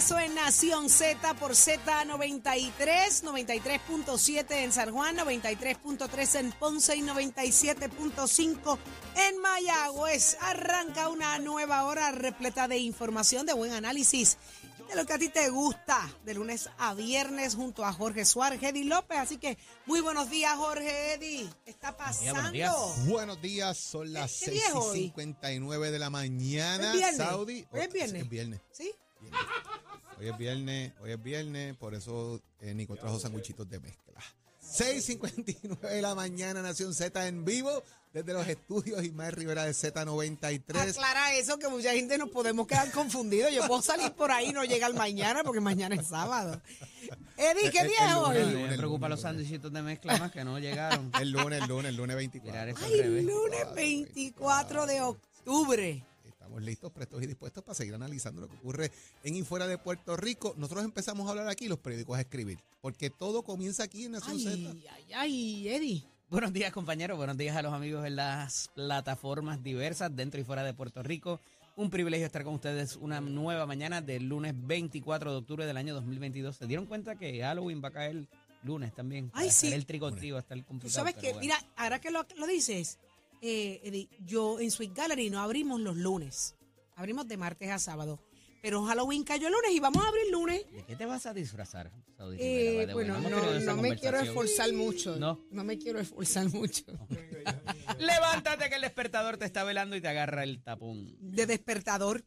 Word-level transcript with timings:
regreso 0.00 0.18
en 0.18 0.34
Nación 0.34 0.88
Z 0.88 1.34
por 1.34 1.50
Z93, 1.52 3.22
93.7 3.22 4.50
en 4.52 4.72
San 4.72 4.92
Juan, 4.92 5.14
93.3 5.18 6.38
en 6.40 6.52
Ponce 6.52 6.96
y 6.96 7.02
97.5 7.02 8.78
en 9.16 9.38
Mayagüez. 9.42 10.38
Arranca 10.40 11.10
una 11.10 11.38
nueva 11.38 11.84
hora 11.84 12.12
repleta 12.12 12.66
de 12.66 12.78
información, 12.78 13.44
de 13.44 13.52
buen 13.52 13.72
análisis, 13.72 14.38
de 14.88 14.96
lo 14.96 15.04
que 15.04 15.12
a 15.12 15.18
ti 15.18 15.28
te 15.28 15.50
gusta, 15.50 16.10
de 16.24 16.32
lunes 16.32 16.70
a 16.78 16.94
viernes 16.94 17.54
junto 17.54 17.84
a 17.84 17.92
Jorge 17.92 18.24
Suárez, 18.24 18.62
Eddie 18.62 18.86
López. 18.86 19.18
Así 19.18 19.36
que 19.36 19.58
muy 19.84 20.00
buenos 20.00 20.30
días, 20.30 20.56
Jorge 20.56 21.12
Eddie. 21.12 21.46
¿Qué 21.66 21.70
está 21.72 21.94
pasando? 21.94 22.32
buenos 22.32 22.52
días. 22.52 22.74
Buenos 23.06 23.42
días, 23.42 23.76
son 23.76 24.14
las 24.14 24.32
¿Qué 24.32 24.46
6 24.46 24.52
día 24.52 24.68
es 24.68 24.74
hoy? 24.74 24.98
y 24.98 25.02
59 25.08 25.90
de 25.90 25.98
la 25.98 26.08
mañana. 26.08 26.86
¿Es 26.86 26.96
viernes? 26.96 27.16
Saudi. 27.18 27.66
¿Hoy 27.70 27.80
es 27.80 27.88
Oh, 27.88 27.92
viernes? 27.92 28.22
Es 28.22 28.28
viernes. 28.30 28.60
¿Sí? 28.72 28.90
Hoy 30.18 30.28
es 30.28 30.36
viernes, 30.36 30.92
hoy 31.00 31.12
es 31.12 31.22
viernes, 31.22 31.76
por 31.76 31.94
eso 31.94 32.40
eh, 32.60 32.74
Nico 32.74 32.96
trajo 32.96 33.18
sanguchitos 33.18 33.68
de 33.68 33.80
mezcla. 33.80 34.20
6.59 34.62 35.80
de 35.80 36.02
la 36.02 36.14
mañana, 36.14 36.62
Nación 36.62 36.94
Z 36.94 37.26
en 37.26 37.44
vivo, 37.44 37.82
desde 38.12 38.32
los 38.32 38.46
estudios 38.46 39.02
Ismael 39.02 39.32
Rivera 39.32 39.64
de 39.64 39.72
Z93. 39.72 40.90
Aclara 40.90 41.34
eso, 41.34 41.58
que 41.58 41.68
mucha 41.68 41.92
gente 41.92 42.18
nos 42.18 42.28
podemos 42.30 42.66
quedar 42.66 42.90
confundidos. 42.92 43.50
Yo 43.52 43.66
puedo 43.66 43.82
salir 43.82 44.12
por 44.12 44.30
ahí 44.30 44.50
y 44.50 44.52
no 44.52 44.62
llegar 44.64 44.92
mañana 44.94 45.42
porque 45.42 45.60
mañana 45.60 45.94
es 45.96 46.06
sábado. 46.08 46.60
Eddie, 47.36 47.70
¿qué 47.70 47.78
El- 47.80 47.88
día 47.88 48.04
es 48.04 48.10
el 48.12 48.16
hoy? 48.56 48.62
me 48.68 48.76
preocupa 48.76 49.06
lunes, 49.06 49.10
los 49.10 49.20
sándwichitos 49.22 49.72
de 49.72 49.82
mezcla 49.82 50.16
más 50.18 50.30
que 50.30 50.44
no 50.44 50.58
llegaron. 50.58 51.10
El 51.20 51.30
lunes, 51.32 51.62
el 51.62 51.68
lunes, 51.68 51.88
el 51.88 51.96
lunes 51.96 52.16
24. 52.16 52.52
Tirar 52.52 52.68
eso 52.68 52.78
al 52.84 52.92
Ay, 52.92 53.00
revés. 53.02 53.24
lunes 53.24 53.74
24 53.74 54.86
de 54.86 55.00
octubre. 55.00 56.04
Estamos 56.50 56.66
listos, 56.66 56.90
prestos 56.90 57.22
y 57.22 57.26
dispuestos 57.28 57.62
para 57.62 57.76
seguir 57.76 57.94
analizando 57.94 58.40
lo 58.40 58.48
que 58.48 58.56
ocurre 58.56 58.90
en 59.22 59.36
y 59.36 59.42
fuera 59.42 59.68
de 59.68 59.78
Puerto 59.78 60.16
Rico. 60.16 60.52
Nosotros 60.56 60.84
empezamos 60.84 61.28
a 61.28 61.30
hablar 61.30 61.46
aquí, 61.48 61.68
los 61.68 61.78
periódicos 61.78 62.18
a 62.18 62.22
escribir, 62.22 62.58
porque 62.80 63.08
todo 63.08 63.44
comienza 63.44 63.84
aquí 63.84 64.06
en 64.06 64.12
Nación 64.12 64.36
Z. 64.40 64.50
Ay, 64.50 64.84
ay, 64.90 65.04
ay, 65.14 65.68
Eddie. 65.68 66.04
Buenos 66.28 66.52
días, 66.52 66.72
compañeros. 66.72 67.16
Buenos 67.16 67.36
días 67.36 67.56
a 67.56 67.62
los 67.62 67.72
amigos 67.72 68.04
en 68.04 68.16
las 68.16 68.68
plataformas 68.74 69.62
diversas 69.62 70.14
dentro 70.16 70.40
y 70.40 70.44
fuera 70.44 70.64
de 70.64 70.74
Puerto 70.74 71.04
Rico. 71.04 71.38
Un 71.76 71.88
privilegio 71.88 72.26
estar 72.26 72.42
con 72.42 72.54
ustedes 72.54 72.96
una 72.96 73.20
nueva 73.20 73.64
mañana 73.64 74.00
del 74.00 74.24
lunes 74.24 74.52
24 74.56 75.30
de 75.30 75.36
octubre 75.38 75.66
del 75.66 75.76
año 75.76 75.94
2022. 75.94 76.56
¿Se 76.56 76.66
dieron 76.66 76.86
cuenta 76.86 77.14
que 77.14 77.40
Halloween 77.42 77.80
va 77.80 77.90
a 77.90 77.92
caer 77.92 78.26
lunes 78.64 78.92
también? 78.92 79.30
Ay, 79.34 79.52
sí. 79.52 79.72
El 79.72 79.86
trigotío 79.86 80.36
hasta 80.36 80.54
el 80.54 80.62
Tú 80.62 80.66
computador. 80.66 81.12
sabes 81.12 81.14
que, 81.14 81.32
mira, 81.34 81.56
ahora 81.76 82.00
que 82.00 82.10
lo, 82.10 82.26
lo 82.36 82.48
dices, 82.48 82.98
eh, 83.40 83.80
Eddie, 83.84 84.08
yo 84.20 84.60
en 84.60 84.70
Sweet 84.70 84.94
Gallery 84.94 85.30
no 85.30 85.40
abrimos 85.40 85.80
los 85.80 85.96
lunes. 85.96 86.56
Abrimos 86.96 87.26
de 87.28 87.36
martes 87.36 87.70
a 87.70 87.78
sábado. 87.78 88.20
Pero 88.62 88.84
Halloween 88.84 89.24
cayó 89.24 89.46
el 89.46 89.54
lunes 89.54 89.70
y 89.72 89.80
vamos 89.80 90.04
a 90.04 90.08
abrir 90.08 90.30
lunes. 90.30 90.66
¿De 90.70 90.84
qué 90.84 90.94
te 90.94 91.06
vas 91.06 91.24
a 91.24 91.32
disfrazar, 91.32 91.90
Saudi 92.14 92.36
Eh, 92.38 92.86
bueno, 92.92 93.18
no, 93.18 93.52
esa 93.54 93.72
no 93.74 93.80
me 93.80 93.96
quiero 93.96 94.20
esforzar 94.20 94.70
mucho. 94.74 95.16
No. 95.16 95.40
No 95.50 95.64
me 95.64 95.78
quiero 95.78 95.98
esforzar 95.98 96.46
mucho. 96.50 96.84
Levántate 97.98 98.68
que 98.68 98.74
el 98.76 98.82
despertador 98.82 99.36
te 99.38 99.44
está 99.46 99.64
velando 99.64 99.96
y 99.96 100.00
te 100.00 100.08
agarra 100.08 100.42
el 100.42 100.62
tapón. 100.62 101.16
De 101.20 101.46
despertador 101.46 102.24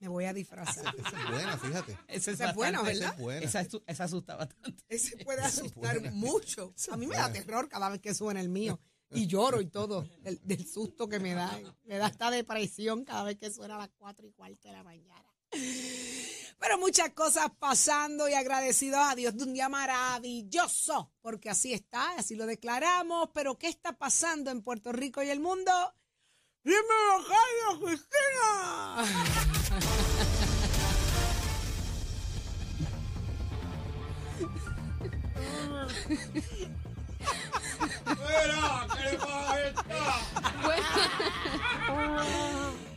me 0.00 0.08
voy 0.08 0.24
a 0.24 0.32
disfrazar. 0.32 0.94
Esa 0.98 1.08
es 1.22 1.30
buena, 1.30 1.58
fíjate. 1.58 1.98
Esa 2.08 2.30
es 2.30 2.54
buena, 2.54 2.78
bastante- 2.82 2.92
Esa 2.92 3.00
¿verdad? 3.04 3.14
es 3.18 3.22
buena. 3.22 3.46
Esa, 3.46 3.62
asu- 3.64 3.82
esa 3.86 4.04
asusta 4.04 4.36
bastante. 4.36 4.82
Ese 4.88 5.16
puede 5.18 5.40
es 5.40 5.46
asustar 5.46 5.98
buena. 6.00 6.10
mucho. 6.12 6.74
A 6.90 6.96
mí 6.96 7.04
es 7.04 7.10
me 7.10 7.16
da 7.16 7.28
buena. 7.28 7.44
terror 7.44 7.68
cada 7.68 7.88
vez 7.90 8.00
que 8.00 8.14
suena 8.14 8.40
el 8.40 8.48
mío. 8.48 8.80
Y 9.10 9.26
lloro 9.26 9.60
y 9.60 9.66
todo, 9.66 10.06
del, 10.22 10.66
susto 10.66 11.08
que 11.08 11.20
me 11.20 11.34
da. 11.34 11.60
Me 11.84 11.98
da 11.98 12.08
esta 12.08 12.30
depresión 12.30 13.04
cada 13.04 13.24
vez 13.24 13.38
que 13.38 13.50
suena 13.50 13.76
a 13.76 13.78
las 13.78 13.90
cuatro 13.96 14.26
y 14.26 14.32
cuarto 14.32 14.68
de 14.68 14.74
la 14.74 14.82
mañana. 14.82 15.24
Pero 16.58 16.78
muchas 16.78 17.10
cosas 17.10 17.50
pasando 17.58 18.28
y 18.28 18.34
agradecidos 18.34 19.00
a 19.00 19.14
Dios 19.14 19.36
de 19.36 19.44
un 19.44 19.54
día 19.54 19.68
maravilloso, 19.68 21.12
porque 21.20 21.50
así 21.50 21.72
está, 21.72 22.12
así 22.16 22.34
lo 22.34 22.46
declaramos. 22.46 23.30
Pero 23.34 23.58
¿qué 23.58 23.68
está 23.68 23.96
pasando 23.96 24.50
en 24.50 24.62
Puerto 24.62 24.90
Rico 24.92 25.22
y 25.22 25.28
el 25.28 25.40
mundo? 25.40 25.70
¡Dímelo, 26.64 27.24
Carlos 27.28 27.78
Cristina! 27.84 29.04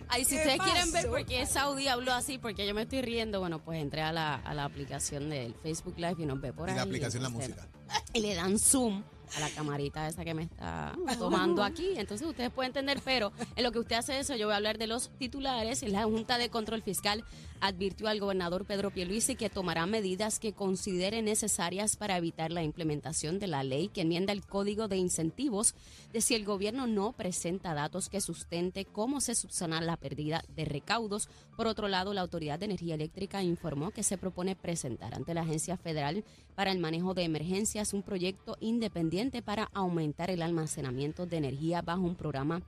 Ay, 0.09 0.23
si 0.23 0.31
¿Qué 0.35 0.37
ustedes 0.37 0.61
quieren 0.61 0.91
ver 0.91 1.01
pasó? 1.03 1.09
por 1.13 1.25
qué 1.25 1.45
Saudi 1.45 1.87
habló 1.87 2.13
así, 2.13 2.37
porque 2.37 2.65
yo 2.65 2.73
me 2.73 2.83
estoy 2.83 3.01
riendo, 3.01 3.39
bueno, 3.39 3.59
pues 3.59 3.81
entré 3.81 4.01
a 4.01 4.11
la, 4.13 4.35
a 4.35 4.53
la 4.53 4.63
aplicación 4.63 5.29
del 5.29 5.53
Facebook 5.55 5.95
Live 5.97 6.15
y 6.19 6.25
nos 6.25 6.39
ve 6.39 6.53
por 6.53 6.69
Y 6.69 6.71
ahí. 6.71 6.77
la 6.77 6.83
aplicación 6.83 7.23
La 7.23 7.29
Música. 7.29 7.67
Y 8.13 8.21
le 8.21 8.33
dan 8.33 8.57
zoom 8.57 9.03
a 9.35 9.39
la 9.41 9.49
camarita 9.49 10.07
esa 10.07 10.23
que 10.23 10.33
me 10.33 10.43
está 10.43 10.93
tomando 11.19 11.61
aquí. 11.63 11.89
Entonces 11.97 12.25
ustedes 12.25 12.49
pueden 12.51 12.69
entender, 12.69 13.01
pero 13.03 13.33
en 13.55 13.63
lo 13.63 13.71
que 13.73 13.79
usted 13.79 13.97
hace 13.97 14.17
eso, 14.19 14.35
yo 14.35 14.47
voy 14.47 14.53
a 14.53 14.57
hablar 14.57 14.77
de 14.77 14.87
los 14.87 15.09
titulares. 15.17 15.83
La 15.83 16.03
Junta 16.03 16.37
de 16.37 16.49
Control 16.49 16.81
Fiscal 16.81 17.23
advirtió 17.61 18.07
al 18.07 18.19
gobernador 18.19 18.65
Pedro 18.65 18.91
Pierluisi 18.91 19.35
que 19.35 19.49
tomará 19.49 19.85
medidas 19.85 20.39
que 20.39 20.53
considere 20.53 21.21
necesarias 21.21 21.95
para 21.95 22.17
evitar 22.17 22.51
la 22.51 22.63
implementación 22.63 23.39
de 23.39 23.47
la 23.47 23.63
ley 23.63 23.89
que 23.89 24.01
enmienda 24.01 24.33
el 24.33 24.45
Código 24.45 24.87
de 24.87 24.97
Incentivos 24.97 25.75
de 26.13 26.21
si 26.21 26.35
el 26.35 26.45
gobierno 26.45 26.87
no 26.87 27.13
presenta 27.13 27.73
datos 27.73 28.09
que 28.09 28.21
sustente 28.21 28.85
cómo 28.85 29.21
se 29.21 29.35
subsana 29.35 29.81
la 29.81 29.97
pérdida 29.97 30.43
de 30.55 30.65
recaudos. 30.65 31.29
Por 31.55 31.67
otro 31.67 31.87
lado, 31.87 32.13
la 32.13 32.21
Autoridad 32.21 32.59
de 32.59 32.65
Energía 32.65 32.95
Eléctrica 32.95 33.43
informó 33.43 33.91
que 33.91 34.03
se 34.03 34.17
propone 34.17 34.55
presentar 34.55 35.15
ante 35.15 35.33
la 35.33 35.41
Agencia 35.41 35.77
Federal 35.77 36.23
para 36.55 36.71
el 36.71 36.79
Manejo 36.79 37.13
de 37.13 37.23
Emergencias 37.23 37.93
un 37.93 38.03
proyecto 38.03 38.57
independiente 38.59 39.41
para 39.41 39.69
aumentar 39.73 40.29
el 40.29 40.41
almacenamiento 40.41 41.25
de 41.25 41.37
energía 41.37 41.81
bajo 41.81 42.01
un 42.01 42.15
programa 42.15 42.61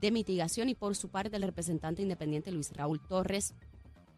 de 0.00 0.10
mitigación 0.10 0.68
y 0.68 0.74
por 0.74 0.96
su 0.96 1.08
parte 1.08 1.36
el 1.36 1.42
representante 1.42 2.02
independiente 2.02 2.50
Luis 2.50 2.72
Raúl 2.72 3.00
Torres 3.00 3.54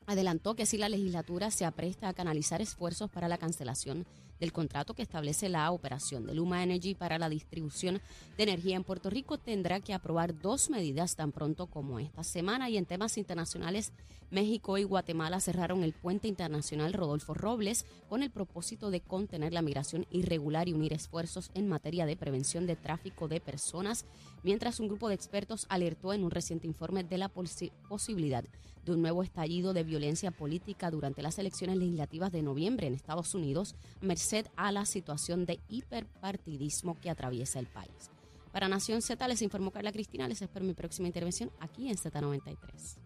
adelantó 0.07 0.55
que 0.55 0.67
si 0.67 0.77
la 0.77 0.89
legislatura 0.89 1.51
se 1.51 1.65
apresta 1.65 2.09
a 2.09 2.15
canalizar 2.15 2.61
esfuerzos 2.61 3.11
para 3.11 3.29
la 3.29 3.39
cancelación 3.39 4.07
del 4.41 4.53
contrato 4.53 4.95
que 4.95 5.03
establece 5.03 5.49
la 5.49 5.71
operación 5.71 6.27
de 6.27 6.35
Luma 6.35 6.63
Energy 6.63 6.95
para 6.95 7.19
la 7.19 7.29
distribución 7.29 8.01
de 8.37 8.43
energía 8.43 8.77
en 8.77 8.85
Puerto 8.85 9.09
Rico, 9.09 9.39
tendrá 9.39 9.81
que 9.81 9.95
aprobar 9.95 10.39
dos 10.41 10.71
medidas 10.71 11.15
tan 11.15 11.31
pronto 11.33 11.67
como 11.67 12.01
esta 12.01 12.25
semana. 12.25 12.69
Y 12.69 12.77
en 12.77 12.85
temas 12.85 13.17
internacionales, 13.17 13.93
México 14.31 14.77
y 14.77 14.83
Guatemala 14.83 15.39
cerraron 15.41 15.85
el 15.85 15.93
puente 15.93 16.27
internacional 16.27 16.93
Rodolfo 16.93 17.33
Robles 17.33 17.87
con 18.09 18.25
el 18.25 18.31
propósito 18.31 18.91
de 18.91 19.01
contener 19.01 19.53
la 19.53 19.63
migración 19.63 20.05
irregular 20.11 20.69
y 20.69 20.73
unir 20.73 20.93
esfuerzos 20.93 21.51
en 21.55 21.69
materia 21.69 22.05
de 22.05 22.17
prevención 22.17 22.67
de 22.67 22.75
tráfico 22.75 23.29
de 23.29 23.41
personas, 23.41 24.05
mientras 24.43 24.81
un 24.81 24.89
grupo 24.89 25.09
de 25.09 25.15
expertos 25.15 25.65
alertó 25.69 26.13
en 26.13 26.25
un 26.25 26.33
reciente 26.33 26.67
informe 26.67 27.05
de 27.05 27.19
la 27.19 27.33
posi- 27.33 27.71
posibilidad 27.89 28.45
de 28.85 28.93
un 28.93 29.03
nuevo 29.03 29.23
estallido 29.23 29.73
de 29.73 29.85
violencia 29.85 30.31
política 30.31 30.91
durante 30.91 31.23
las 31.23 31.39
elecciones 31.39 31.77
legislativas 31.77 32.33
de 32.33 32.43
noviembre 32.43 32.87
en 32.87 32.95
Estados 32.95 33.35
Unidos, 33.35 33.75
merced 34.01 34.47
a 34.57 34.73
la 34.73 34.85
situación 34.85 35.47
de 35.47 35.61
hiperpartidismo 35.69 36.99
que 37.01 37.11
atraviesa 37.11 37.59
el 37.59 37.67
país. 37.67 38.11
Para 38.53 38.69
Nación 38.69 39.03
Z 39.03 39.27
les 39.27 39.43
informó 39.43 39.73
Carla 39.73 39.91
Cristina, 39.91 40.29
les 40.29 40.41
espero 40.41 40.65
mi 40.65 40.75
próxima 40.75 41.09
intervención 41.09 41.51
aquí 41.59 41.89
en 41.89 41.97
Z93. 41.97 42.99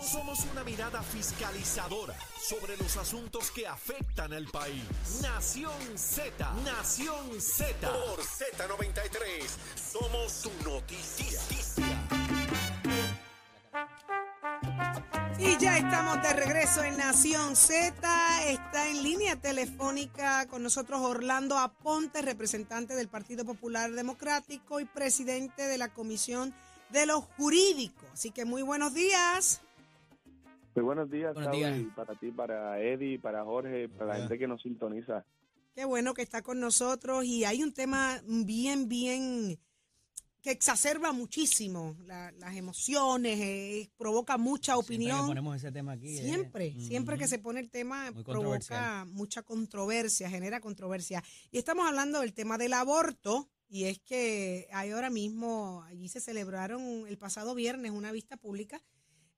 Somos 0.00 0.44
una 0.52 0.62
mirada 0.62 1.02
fiscalizadora 1.02 2.14
sobre 2.38 2.76
los 2.76 2.96
asuntos 2.96 3.50
que 3.50 3.66
afectan 3.66 4.32
al 4.32 4.46
país. 4.46 4.82
Nación 5.22 5.72
Z, 5.96 6.52
Nación 6.64 7.40
Z. 7.40 7.88
Por 7.88 8.20
Z93, 8.20 9.46
somos 9.76 10.32
su 10.32 10.50
noticia. 10.64 11.40
Y 15.56 15.62
ya 15.62 15.78
estamos 15.78 16.22
de 16.22 16.32
regreso 16.34 16.82
en 16.84 16.98
Nación 16.98 17.56
Z. 17.56 17.94
Está 18.50 18.88
en 18.90 19.02
línea 19.02 19.36
telefónica 19.36 20.46
con 20.48 20.62
nosotros 20.62 21.00
Orlando 21.00 21.56
Aponte, 21.56 22.20
representante 22.20 22.94
del 22.94 23.08
Partido 23.08 23.44
Popular 23.44 23.90
Democrático 23.92 24.80
y 24.80 24.84
presidente 24.84 25.62
de 25.62 25.78
la 25.78 25.88
Comisión 25.88 26.52
de 26.90 27.06
los 27.06 27.24
Jurídicos. 27.24 28.04
Así 28.12 28.32
que 28.32 28.44
muy 28.44 28.62
buenos 28.62 28.92
días. 28.92 29.62
Muy 30.74 30.84
buenos 30.84 31.10
días, 31.10 31.32
Buenos 31.34 31.52
días. 31.52 31.74
para 31.94 32.14
ti, 32.16 32.30
para 32.30 32.80
Eddie, 32.80 33.18
para 33.18 33.44
Jorge, 33.44 33.88
para 33.88 34.12
la 34.12 34.16
gente 34.16 34.38
que 34.38 34.46
nos 34.46 34.60
sintoniza. 34.60 35.24
Qué 35.74 35.84
bueno 35.84 36.12
que 36.12 36.22
está 36.22 36.42
con 36.42 36.60
nosotros 36.60 37.24
y 37.24 37.44
hay 37.44 37.62
un 37.62 37.72
tema 37.72 38.20
bien, 38.26 38.88
bien 38.88 39.58
que 40.46 40.52
exacerba 40.52 41.10
muchísimo 41.10 41.96
la- 42.06 42.30
las 42.30 42.54
emociones, 42.54 43.36
eh, 43.40 43.90
provoca 43.96 44.38
mucha 44.38 44.74
Siempre 44.74 44.86
que 44.86 44.94
opinión. 44.94 45.26
ponemos 45.26 45.56
ese 45.56 45.72
tema 45.72 45.92
aquí. 45.92 46.18
¿eh? 46.18 46.22
Siempre, 46.22 46.72
siempre 46.80 47.18
que 47.18 47.24
Ujú. 47.24 47.30
se 47.30 47.38
pone 47.40 47.58
el 47.58 47.68
tema 47.68 48.12
Muy 48.12 48.22
provoca 48.22 48.32
controversial. 48.60 49.06
mucha 49.08 49.42
controversia, 49.42 50.30
genera 50.30 50.60
controversia. 50.60 51.24
Y 51.50 51.58
estamos 51.58 51.84
hablando 51.88 52.20
del 52.20 52.32
tema 52.32 52.58
del 52.58 52.74
aborto, 52.74 53.50
y 53.68 53.86
es 53.86 53.98
que 53.98 54.68
hay 54.72 54.92
ahora 54.92 55.10
mismo, 55.10 55.82
allí 55.88 56.08
se 56.08 56.20
celebraron 56.20 57.08
el 57.08 57.18
pasado 57.18 57.56
viernes 57.56 57.90
una 57.90 58.12
vista 58.12 58.36
pública 58.36 58.80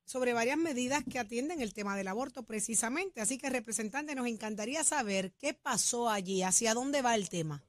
sobre 0.05 0.35
varias 0.35 0.59
medidas 0.59 1.05
que 1.11 1.19
atienden 1.19 1.63
el 1.63 1.73
tema 1.73 1.97
del 1.97 2.09
aborto 2.09 2.43
precisamente. 2.43 3.23
Así 3.23 3.39
que, 3.39 3.49
representante, 3.49 4.15
nos 4.15 4.27
encantaría 4.27 4.85
saber 4.85 5.33
qué 5.39 5.55
pasó 5.55 6.11
allí, 6.11 6.43
hacia 6.43 6.75
dónde 6.75 7.01
va 7.01 7.15
el 7.15 7.31
tema. 7.31 7.65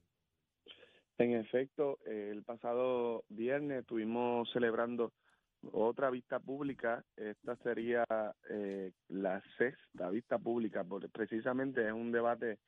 En 1.20 1.34
efecto, 1.34 2.00
eh, 2.06 2.30
el 2.32 2.44
pasado 2.44 3.26
viernes 3.28 3.82
estuvimos 3.82 4.50
celebrando 4.54 5.12
otra 5.74 6.10
vista 6.10 6.40
pública. 6.40 7.04
Esta 7.18 7.58
sería 7.58 8.06
eh, 8.50 8.94
la 9.10 9.44
sexta 9.58 10.10
vista 10.12 10.40
pública, 10.40 10.86
porque 10.86 11.10
precisamente 11.10 11.86
es 11.86 11.92
un 11.92 12.14
debate 12.14 12.60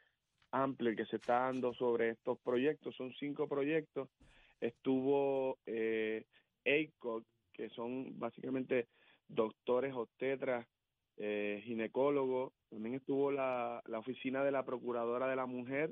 amplio 0.51 0.93
que 0.97 1.05
se 1.05 1.15
está 1.15 1.45
dando 1.45 1.73
sobre 1.75 2.09
estos 2.09 2.39
proyectos. 2.39 2.93
Son 2.97 3.13
cinco 3.13 3.47
proyectos. 3.47 4.09
Estuvo 4.59 5.57
eh, 5.65 6.25
que 7.53 7.69
son 7.69 8.19
básicamente 8.19 8.89
doctores 9.29 9.93
obstetras, 9.93 10.67
eh, 11.15 11.61
ginecólogos. 11.63 12.51
También 12.69 12.95
estuvo 12.95 13.31
la, 13.31 13.81
la 13.85 13.99
oficina 13.99 14.43
de 14.43 14.51
la 14.51 14.65
Procuradora 14.65 15.27
de 15.27 15.37
la 15.37 15.45
Mujer 15.45 15.91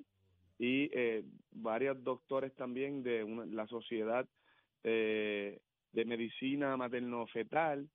y 0.60 0.90
eh, 0.94 1.24
varios 1.52 2.04
doctores 2.04 2.54
también 2.54 3.02
de 3.02 3.24
una- 3.24 3.46
la 3.46 3.66
Sociedad 3.66 4.28
eh, 4.84 5.60
de 5.94 6.06
Medicina 6.06 6.78
Materno-Fetal. 6.78 7.90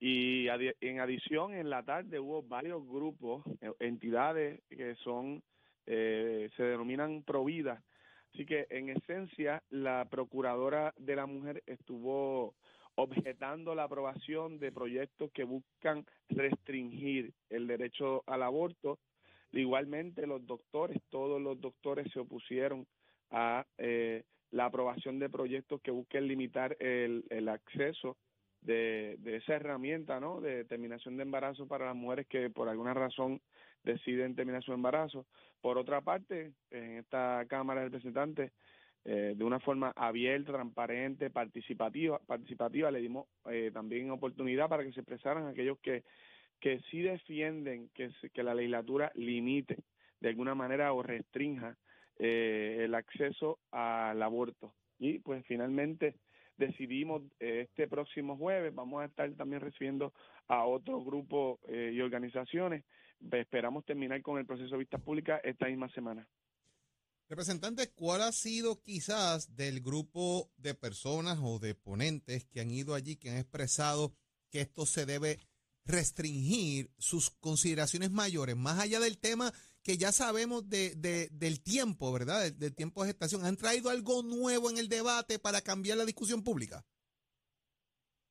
Y 0.00 0.46
en 0.80 1.00
adición, 1.00 1.54
en 1.54 1.70
la 1.70 1.82
tarde 1.82 2.20
hubo 2.20 2.42
varios 2.42 2.86
grupos, 2.86 3.44
eh, 3.60 3.72
entidades 3.80 4.60
que 4.68 4.94
son, 4.96 5.42
eh, 5.86 6.50
se 6.56 6.62
denominan 6.62 7.22
Provida. 7.22 7.82
Así 8.32 8.44
que, 8.44 8.66
en 8.70 8.90
esencia, 8.90 9.62
la 9.70 10.06
Procuradora 10.10 10.92
de 10.98 11.16
la 11.16 11.26
Mujer 11.26 11.62
estuvo 11.66 12.54
objetando 12.94 13.74
la 13.74 13.84
aprobación 13.84 14.58
de 14.58 14.70
proyectos 14.70 15.30
que 15.32 15.44
buscan 15.44 16.04
restringir 16.28 17.32
el 17.48 17.66
derecho 17.66 18.22
al 18.26 18.42
aborto. 18.42 18.98
Igualmente, 19.52 20.26
los 20.26 20.46
doctores, 20.46 21.00
todos 21.08 21.40
los 21.40 21.60
doctores 21.60 22.10
se 22.12 22.20
opusieron 22.20 22.86
a 23.30 23.66
eh, 23.78 24.24
la 24.50 24.66
aprobación 24.66 25.18
de 25.18 25.28
proyectos 25.28 25.80
que 25.80 25.90
busquen 25.90 26.28
limitar 26.28 26.76
el, 26.80 27.24
el 27.30 27.48
acceso 27.48 28.16
de, 28.60 29.16
de 29.20 29.36
esa 29.36 29.54
herramienta, 29.54 30.20
¿no? 30.20 30.40
De 30.40 30.64
terminación 30.64 31.16
de 31.16 31.22
embarazo 31.22 31.66
para 31.66 31.86
las 31.86 31.96
mujeres 31.96 32.26
que 32.26 32.50
por 32.50 32.68
alguna 32.68 32.94
razón 32.94 33.40
deciden 33.84 34.34
terminar 34.34 34.62
su 34.62 34.72
embarazo. 34.72 35.26
Por 35.60 35.78
otra 35.78 36.00
parte, 36.00 36.52
en 36.70 36.98
esta 36.98 37.44
Cámara 37.48 37.80
de 37.80 37.86
Representantes, 37.86 38.52
eh, 39.04 39.34
de 39.36 39.44
una 39.44 39.60
forma 39.60 39.92
abierta, 39.96 40.52
transparente, 40.52 41.30
participativa, 41.30 42.18
participativa 42.26 42.90
le 42.90 43.00
dimos 43.00 43.26
eh, 43.48 43.70
también 43.72 44.10
oportunidad 44.10 44.68
para 44.68 44.84
que 44.84 44.92
se 44.92 45.00
expresaran 45.00 45.46
aquellos 45.46 45.78
que, 45.78 46.04
que 46.60 46.80
sí 46.90 47.02
defienden 47.02 47.90
que, 47.94 48.10
que 48.32 48.42
la 48.42 48.54
legislatura 48.54 49.12
limite 49.14 49.78
de 50.20 50.28
alguna 50.28 50.54
manera 50.54 50.92
o 50.92 51.02
restrinja 51.02 51.76
eh, 52.18 52.78
el 52.80 52.94
acceso 52.94 53.60
al 53.70 54.22
aborto. 54.22 54.74
Y 54.98 55.20
pues 55.20 55.44
finalmente 55.46 56.16
decidimos 56.56 57.22
eh, 57.38 57.66
este 57.68 57.86
próximo 57.86 58.36
jueves, 58.36 58.74
vamos 58.74 59.02
a 59.02 59.06
estar 59.06 59.30
también 59.34 59.62
recibiendo 59.62 60.12
a 60.48 60.64
otro 60.64 61.02
grupo 61.04 61.60
eh, 61.68 61.92
y 61.94 62.00
organizaciones. 62.00 62.84
Esperamos 63.32 63.84
terminar 63.84 64.22
con 64.22 64.38
el 64.38 64.46
proceso 64.46 64.70
de 64.70 64.78
vistas 64.78 65.00
públicas 65.00 65.40
esta 65.44 65.66
misma 65.66 65.88
semana. 65.90 66.26
Representante, 67.28 67.92
¿cuál 67.94 68.22
ha 68.22 68.32
sido 68.32 68.80
quizás 68.82 69.54
del 69.54 69.80
grupo 69.80 70.50
de 70.56 70.74
personas 70.74 71.38
o 71.42 71.58
de 71.58 71.74
ponentes 71.74 72.46
que 72.46 72.60
han 72.60 72.70
ido 72.70 72.94
allí, 72.94 73.16
que 73.16 73.30
han 73.30 73.36
expresado 73.36 74.14
que 74.50 74.62
esto 74.62 74.86
se 74.86 75.04
debe 75.04 75.38
restringir 75.88 76.90
sus 76.98 77.30
consideraciones 77.30 78.10
mayores, 78.12 78.56
más 78.56 78.78
allá 78.78 79.00
del 79.00 79.18
tema 79.18 79.52
que 79.82 79.96
ya 79.96 80.12
sabemos 80.12 80.68
de, 80.68 80.94
de- 80.96 81.28
del 81.32 81.62
tiempo, 81.62 82.12
¿verdad? 82.12 82.42
Del, 82.42 82.58
del 82.58 82.74
tiempo 82.74 83.02
de 83.02 83.08
gestación. 83.08 83.44
¿Han 83.44 83.56
traído 83.56 83.88
algo 83.90 84.22
nuevo 84.22 84.70
en 84.70 84.76
el 84.78 84.88
debate 84.88 85.38
para 85.38 85.62
cambiar 85.62 85.96
la 85.98 86.04
discusión 86.04 86.44
pública? 86.44 86.84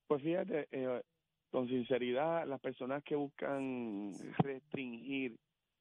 Pues 0.08 0.22
fíjate, 0.22 0.68
eh, 0.72 1.02
con 1.50 1.68
sinceridad, 1.68 2.48
las 2.48 2.62
personas 2.62 3.04
que 3.04 3.16
buscan 3.16 4.14
restringir 4.38 5.36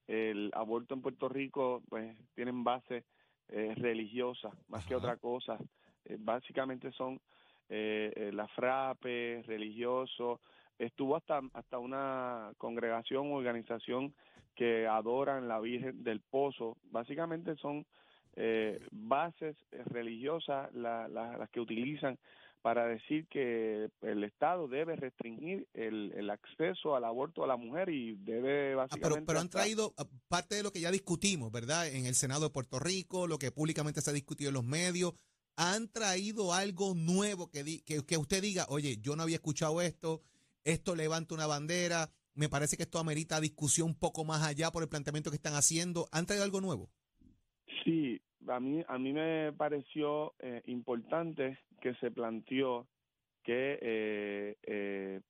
el 0.07 0.51
aborto 0.55 0.95
en 0.95 1.03
Puerto 1.03 1.29
Rico, 1.29 1.83
pues 1.89 2.17
tienen 2.35 2.65
base 2.65 3.05
eh, 3.49 3.75
religiosa 3.77 4.51
más 4.69 4.87
que 4.87 4.95
otra 4.95 5.17
cosa. 5.17 5.59
Eh, 6.05 6.17
básicamente 6.19 6.91
son 6.93 7.21
eh, 7.69 8.13
eh, 8.17 8.31
la 8.33 8.49
frape, 8.49 9.43
religioso. 9.47 10.41
Estuvo 10.79 11.17
hasta 11.17 11.41
hasta 11.55 11.79
una 11.79 12.53
congregación, 12.59 13.33
organización 13.33 14.15
que 14.55 14.87
adoran 14.87 15.49
la 15.49 15.61
Virgen 15.61 16.03
del 16.03 16.21
Pozo. 16.21 16.77
Básicamente 16.91 17.57
son 17.57 17.87
eh, 18.37 18.79
bases 18.91 19.57
religiosas 19.87 20.73
la- 20.75 21.09
la- 21.09 21.37
las 21.39 21.49
que 21.51 21.61
utilizan 21.61 22.19
para 22.63 22.87
decir 22.87 23.27
que 23.29 23.89
el 24.03 24.25
Estado 24.25 24.67
debe 24.67 24.97
restringir 24.97 25.67
el, 25.73 26.13
el 26.17 26.29
acceso 26.31 26.97
al 26.97 27.05
aborto 27.05 27.45
a 27.45 27.47
la 27.47 27.57
mujer 27.57 27.89
y 27.91 28.17
debe 28.17 28.73
Ah, 28.73 28.77
básicamente... 28.77 29.09
pero, 29.15 29.27
pero 29.27 29.41
han 29.41 29.49
traído 29.51 29.95
ah, 29.97 30.05
parte 30.29 30.57
de 30.57 30.63
lo 30.65 30.73
que 30.73 30.81
ya 30.81 30.91
discutimos, 30.91 31.53
¿verdad? 31.53 31.87
En 31.89 32.07
el 32.07 32.15
Senado 32.15 32.43
de 32.45 32.51
Puerto 32.51 32.79
Rico, 32.79 33.27
lo 33.27 33.39
que 33.39 33.53
públicamente 33.53 34.01
se 34.01 34.11
ha 34.11 34.13
discutido 34.13 34.49
en 34.49 34.55
los 34.55 34.65
medios. 34.65 35.15
¿Han 35.57 35.89
traído 35.91 36.53
algo 36.53 36.95
nuevo 36.95 37.51
que, 37.51 37.63
di- 37.65 37.81
que, 37.83 38.05
que 38.05 38.19
usted 38.19 38.43
diga, 38.43 38.67
oye, 38.69 38.97
yo 39.01 39.15
no 39.17 39.23
había 39.23 39.37
escuchado 39.37 39.81
esto, 39.81 40.21
esto 40.67 40.95
levanta 40.95 41.35
una 41.35 41.47
bandera, 41.47 42.11
me 42.35 42.49
parece 42.49 42.77
que 42.77 42.83
esto 42.83 42.99
amerita 42.99 43.41
discusión 43.41 43.89
un 43.89 43.99
poco 43.99 44.25
más 44.25 44.43
allá 44.43 44.71
por 44.71 44.83
el 44.83 44.89
planteamiento 44.89 45.31
que 45.31 45.37
están 45.37 45.55
haciendo? 45.55 46.07
¿Han 46.13 46.27
traído 46.27 46.45
algo 46.45 46.61
nuevo? 46.61 46.91
Sí, 47.85 48.21
a 48.49 48.61
mí, 48.61 48.85
a 48.87 48.99
mí 48.99 49.13
me 49.13 49.53
pareció 49.53 50.35
eh, 50.41 50.63
importante 50.67 51.59
que 51.81 51.95
se 51.95 52.11
planteó 52.11 52.87
que, 53.45 53.79
eh, 53.81 54.57
eh, 54.65 55.21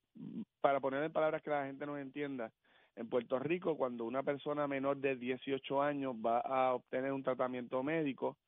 para 0.61 0.81
poner 0.81 1.03
en 1.05 1.13
palabras 1.13 1.43
que 1.43 1.51
la 1.51 1.67
gente 1.67 1.85
nos 1.87 1.99
entienda, 1.99 2.51
en 2.97 3.09
Puerto 3.11 3.39
Rico, 3.39 3.77
cuando 3.77 4.07
una 4.07 4.23
persona 4.23 4.67
menor 4.67 4.97
de 4.97 5.17
18 5.17 5.83
años 5.83 6.15
va 6.15 6.41
a 6.41 6.73
obtener 6.73 7.13
un 7.13 7.23
tratamiento 7.23 7.83
médico, 7.83 8.39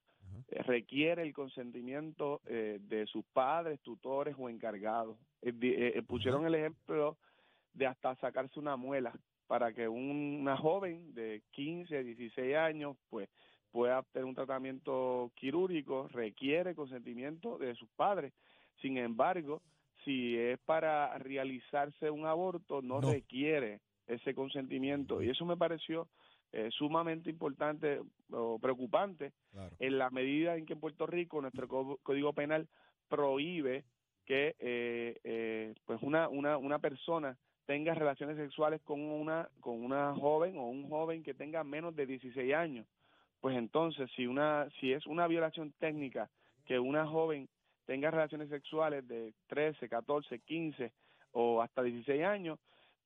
eh, 0.48 0.62
requiere 0.62 1.22
el 1.22 1.32
consentimiento 1.32 2.40
eh, 2.46 2.78
de 2.80 3.06
sus 3.06 3.24
padres, 3.32 3.80
tutores 3.80 4.34
o 4.38 4.48
encargados. 4.48 5.16
Eh, 5.42 5.52
eh, 5.62 6.02
pusieron 6.06 6.46
el 6.46 6.54
ejemplo 6.54 7.16
de 7.72 7.86
hasta 7.86 8.14
sacarse 8.16 8.58
una 8.58 8.76
muela 8.76 9.12
para 9.46 9.72
que 9.72 9.88
un- 9.88 10.38
una 10.40 10.56
joven 10.56 11.14
de 11.14 11.42
15, 11.52 12.02
16 12.04 12.56
años, 12.56 12.96
pues 13.08 13.28
pueda 13.70 13.98
obtener 14.00 14.24
un 14.24 14.34
tratamiento 14.34 15.30
quirúrgico, 15.34 16.08
requiere 16.08 16.74
consentimiento 16.74 17.58
de 17.58 17.74
sus 17.74 17.88
padres. 17.90 18.32
Sin 18.80 18.96
embargo, 18.98 19.60
si 20.04 20.36
es 20.38 20.58
para 20.60 21.16
realizarse 21.18 22.10
un 22.10 22.26
aborto, 22.26 22.80
no, 22.82 23.00
No. 23.00 23.12
requiere 23.12 23.80
ese 24.06 24.34
consentimiento. 24.34 25.22
Y 25.22 25.28
eso 25.30 25.44
me 25.44 25.56
pareció 25.56 26.08
eh, 26.52 26.70
sumamente 26.72 27.30
importante 27.30 28.00
o 28.30 28.58
preocupante 28.58 29.32
Claro. 29.52 29.76
en 29.78 29.98
la 29.98 30.10
medida 30.10 30.56
en 30.56 30.66
que 30.66 30.74
en 30.74 30.80
Puerto 30.80 31.06
Rico 31.06 31.40
nuestro 31.40 31.68
Código 32.02 32.32
Penal 32.32 32.68
prohíbe 33.08 33.84
que 34.24 34.54
eh, 34.58 35.18
eh, 35.24 35.74
pues 35.86 36.02
una, 36.02 36.28
una, 36.28 36.58
una 36.58 36.78
persona 36.78 37.36
tenga 37.66 37.94
relaciones 37.94 38.36
sexuales 38.36 38.80
con 38.82 39.00
una 39.00 39.48
con 39.60 39.82
una 39.84 40.14
joven 40.14 40.56
o 40.56 40.68
un 40.68 40.88
joven 40.88 41.22
que 41.22 41.34
tenga 41.34 41.64
menos 41.64 41.94
de 41.96 42.06
16 42.06 42.54
años. 42.54 42.86
Pues 43.40 43.56
entonces, 43.56 44.10
si 44.16 44.26
una 44.26 44.68
si 44.80 44.92
es 44.92 45.06
una 45.06 45.26
violación 45.26 45.72
técnica 45.78 46.30
que 46.66 46.78
una 46.78 47.06
joven 47.06 47.48
tenga 47.86 48.10
relaciones 48.10 48.48
sexuales 48.50 49.06
de 49.08 49.32
13, 49.48 49.88
14, 49.88 50.40
15 50.40 50.92
o 51.32 51.62
hasta 51.62 51.82
16 51.82 52.22
años, 52.24 52.58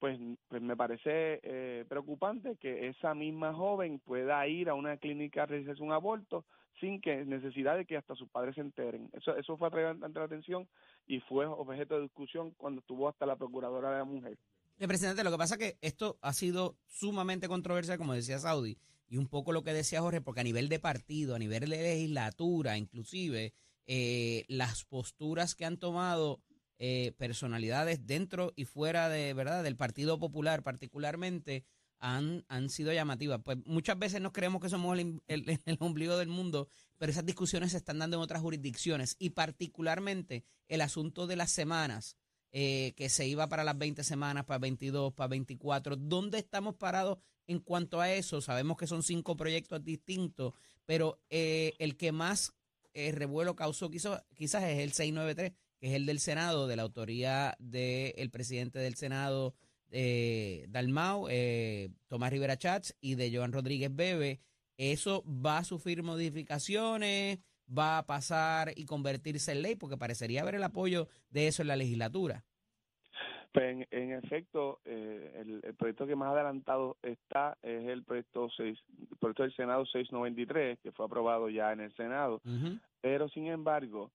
pues, 0.03 0.19
pues 0.49 0.61
me 0.61 0.77
parece 0.77 1.39
eh, 1.45 1.85
preocupante 1.89 2.57
que 2.57 2.89
esa 2.89 3.15
misma 3.15 3.55
joven 3.55 4.01
pueda 4.01 4.45
ir 4.49 4.69
a 4.69 4.75
una 4.75 4.97
clínica 4.97 5.45
a 5.45 5.47
realizarse 5.47 5.81
un 5.81 5.93
aborto 5.93 6.45
sin 6.81 7.01
que 7.01 7.25
necesidad 7.25 7.77
de 7.77 7.85
que 7.87 7.97
hasta 7.97 8.17
sus 8.17 8.29
padres 8.29 8.57
se 8.57 8.63
enteren. 8.63 9.09
Eso, 9.13 9.37
eso 9.37 9.57
fue 9.57 9.69
atraído 9.69 9.91
ante 9.91 10.19
la 10.19 10.25
atención 10.25 10.67
y 11.07 11.21
fue 11.21 11.47
objeto 11.47 11.95
de 11.95 12.03
discusión 12.03 12.51
cuando 12.57 12.81
estuvo 12.81 13.09
hasta 13.09 13.27
la 13.27 13.37
Procuradora 13.37 13.93
de 13.93 13.99
la 13.99 14.05
Mujer. 14.05 14.37
Representante, 14.77 15.23
lo 15.23 15.31
que 15.31 15.39
pasa 15.39 15.55
es 15.55 15.61
que 15.61 15.79
esto 15.87 16.19
ha 16.21 16.33
sido 16.33 16.75
sumamente 16.89 17.47
controversial, 17.47 17.97
como 17.97 18.15
decía 18.15 18.41
Saudi, 18.41 18.79
y 19.09 19.19
un 19.19 19.29
poco 19.29 19.53
lo 19.53 19.63
que 19.63 19.73
decía 19.73 20.01
Jorge, 20.01 20.21
porque 20.21 20.41
a 20.41 20.45
nivel 20.45 20.69
de 20.69 20.81
partido, 20.81 21.37
a 21.37 21.39
nivel 21.39 21.61
de 21.61 21.69
legislatura, 21.69 22.77
inclusive, 22.77 23.53
eh, 23.87 24.47
las 24.49 24.85
posturas 24.85 25.55
que 25.55 25.65
han 25.65 25.79
tomado 25.79 26.41
eh, 26.79 27.13
personalidades 27.19 28.07
dentro 28.07 28.53
y 28.57 28.65
fuera 28.65 29.09
de 29.09 29.35
verdad 29.35 29.63
del 29.63 29.77
Partido 29.77 30.19
Popular 30.19 30.63
particularmente 30.63 31.65
han, 31.99 32.45
han 32.49 32.69
sido 32.69 32.93
llamativas. 32.93 33.41
Pues 33.45 33.59
muchas 33.65 33.99
veces 33.99 34.21
nos 34.21 34.33
creemos 34.33 34.61
que 34.61 34.69
somos 34.69 34.99
el, 34.99 35.23
el- 35.29 35.61
ombligo 35.81 36.17
del 36.17 36.29
mundo, 36.29 36.69
pero 36.99 37.13
esas 37.13 37.25
discusiones 37.25 37.71
se 37.73 37.77
están 37.77 37.99
dando 37.99 38.17
en 38.17 38.23
otras 38.23 38.43
jurisdicciones 38.43 39.17
y 39.19 39.31
particularmente 39.31 40.45
el 40.69 40.81
asunto 40.81 41.27
de 41.27 41.37
las 41.37 41.53
semanas 41.53 42.17
eh, 42.51 42.93
que 42.97 43.09
se 43.09 43.27
iba 43.27 43.49
para 43.49 43.65
las 43.65 43.79
20 43.79 44.05
semanas, 44.05 44.45
para 44.45 44.59
22, 44.59 45.15
para 45.15 45.29
24. 45.29 45.97
¿Dónde 45.97 46.39
estamos 46.39 46.75
parados 46.75 47.19
en 47.47 47.61
cuanto 47.61 48.01
a 48.01 48.13
eso? 48.13 48.41
Sabemos 48.41 48.77
que 48.77 48.87
son 48.87 49.03
cinco 49.03 49.37
proyectos 49.37 49.83
distintos, 49.83 50.53
pero 50.85 51.21
eh, 51.31 51.73
el 51.79 51.97
que 51.97 52.13
más 52.13 52.53
eh, 52.95 53.11
revuelo 53.13 53.57
causó 53.57 53.89
quizás, 53.91 54.23
quizás 54.35 54.65
es 54.65 54.81
el 54.81 54.93
693, 54.93 55.53
que 55.83 55.89
es 55.89 55.95
el 55.95 56.07
del 56.07 56.21
Senado, 56.21 56.69
de 56.69 56.77
la 56.77 56.83
autoría 56.83 57.57
del 57.59 58.31
presidente 58.31 58.79
del 58.79 58.95
Senado, 58.95 59.53
eh, 59.91 60.65
Dalmau, 60.69 61.27
eh, 61.29 61.89
Tomás 62.07 62.31
Rivera 62.31 62.57
Chats 62.57 62.97
y 63.01 63.17
de 63.17 63.37
Joan 63.37 63.51
Rodríguez 63.51 63.93
Bebe. 63.93 64.39
¿Eso 64.77 65.25
va 65.27 65.59
a 65.59 65.65
sufrir 65.65 66.05
modificaciones? 66.05 67.41
¿Va 67.67 67.99
a 67.99 68.07
pasar 68.07 68.71
y 68.77 68.85
convertirse 68.85 69.51
en 69.51 69.63
ley? 69.63 69.75
Porque 69.75 69.97
parecería 69.97 70.43
haber 70.43 70.55
el 70.55 70.63
apoyo 70.63 71.09
de 71.31 71.49
eso 71.49 71.63
en 71.63 71.69
la 71.69 71.75
legislatura. 71.75 72.45
Pues 73.51 73.73
en, 73.73 73.89
en 73.91 74.13
efecto, 74.13 74.79
eh, 74.85 75.33
el, 75.41 75.63
el 75.65 75.75
proyecto 75.75 76.07
que 76.07 76.15
más 76.15 76.33
adelantado 76.33 76.97
está 77.03 77.59
es 77.61 77.89
el 77.89 78.05
proyecto 78.05 78.49
6, 78.57 78.79
el 79.11 79.17
proyecto 79.19 79.43
del 79.43 79.57
Senado 79.57 79.85
693, 79.85 80.79
que 80.79 80.93
fue 80.93 81.07
aprobado 81.07 81.51
ya 81.51 81.73
en 81.73 81.81
el 81.81 81.93
Senado. 81.97 82.41
Pero 83.01 83.29
sin 83.31 83.49
embargo, 83.49 84.13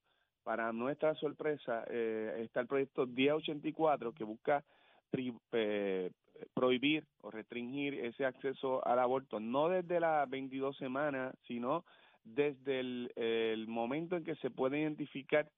para 0.48 0.72
nuestra 0.72 1.13
sorpresa, 1.16 1.84
eh, 1.89 2.44
está 2.46 2.62
el 2.62 2.68
proyecto 2.68 3.06
1084 3.06 4.13
que 4.13 4.24
busca 4.24 4.63
pri- 5.12 5.34
eh, 5.51 6.10
prohibir 6.54 7.04
o 7.22 7.30
restringir 7.30 7.96
ese 7.96 8.24
acceso 8.25 8.80
al 8.88 9.00
aborto, 9.00 9.42
no 9.42 9.68
desde 9.68 10.00
las 10.00 10.30
22 10.30 10.77
semanas, 10.77 11.36
sino 11.50 11.84
desde 12.24 12.80
el, 12.80 13.12
el 13.18 13.68
momento 13.68 14.16
en 14.16 14.24
que 14.24 14.36
se 14.36 14.50
puede 14.50 14.80
identificar 14.80 15.50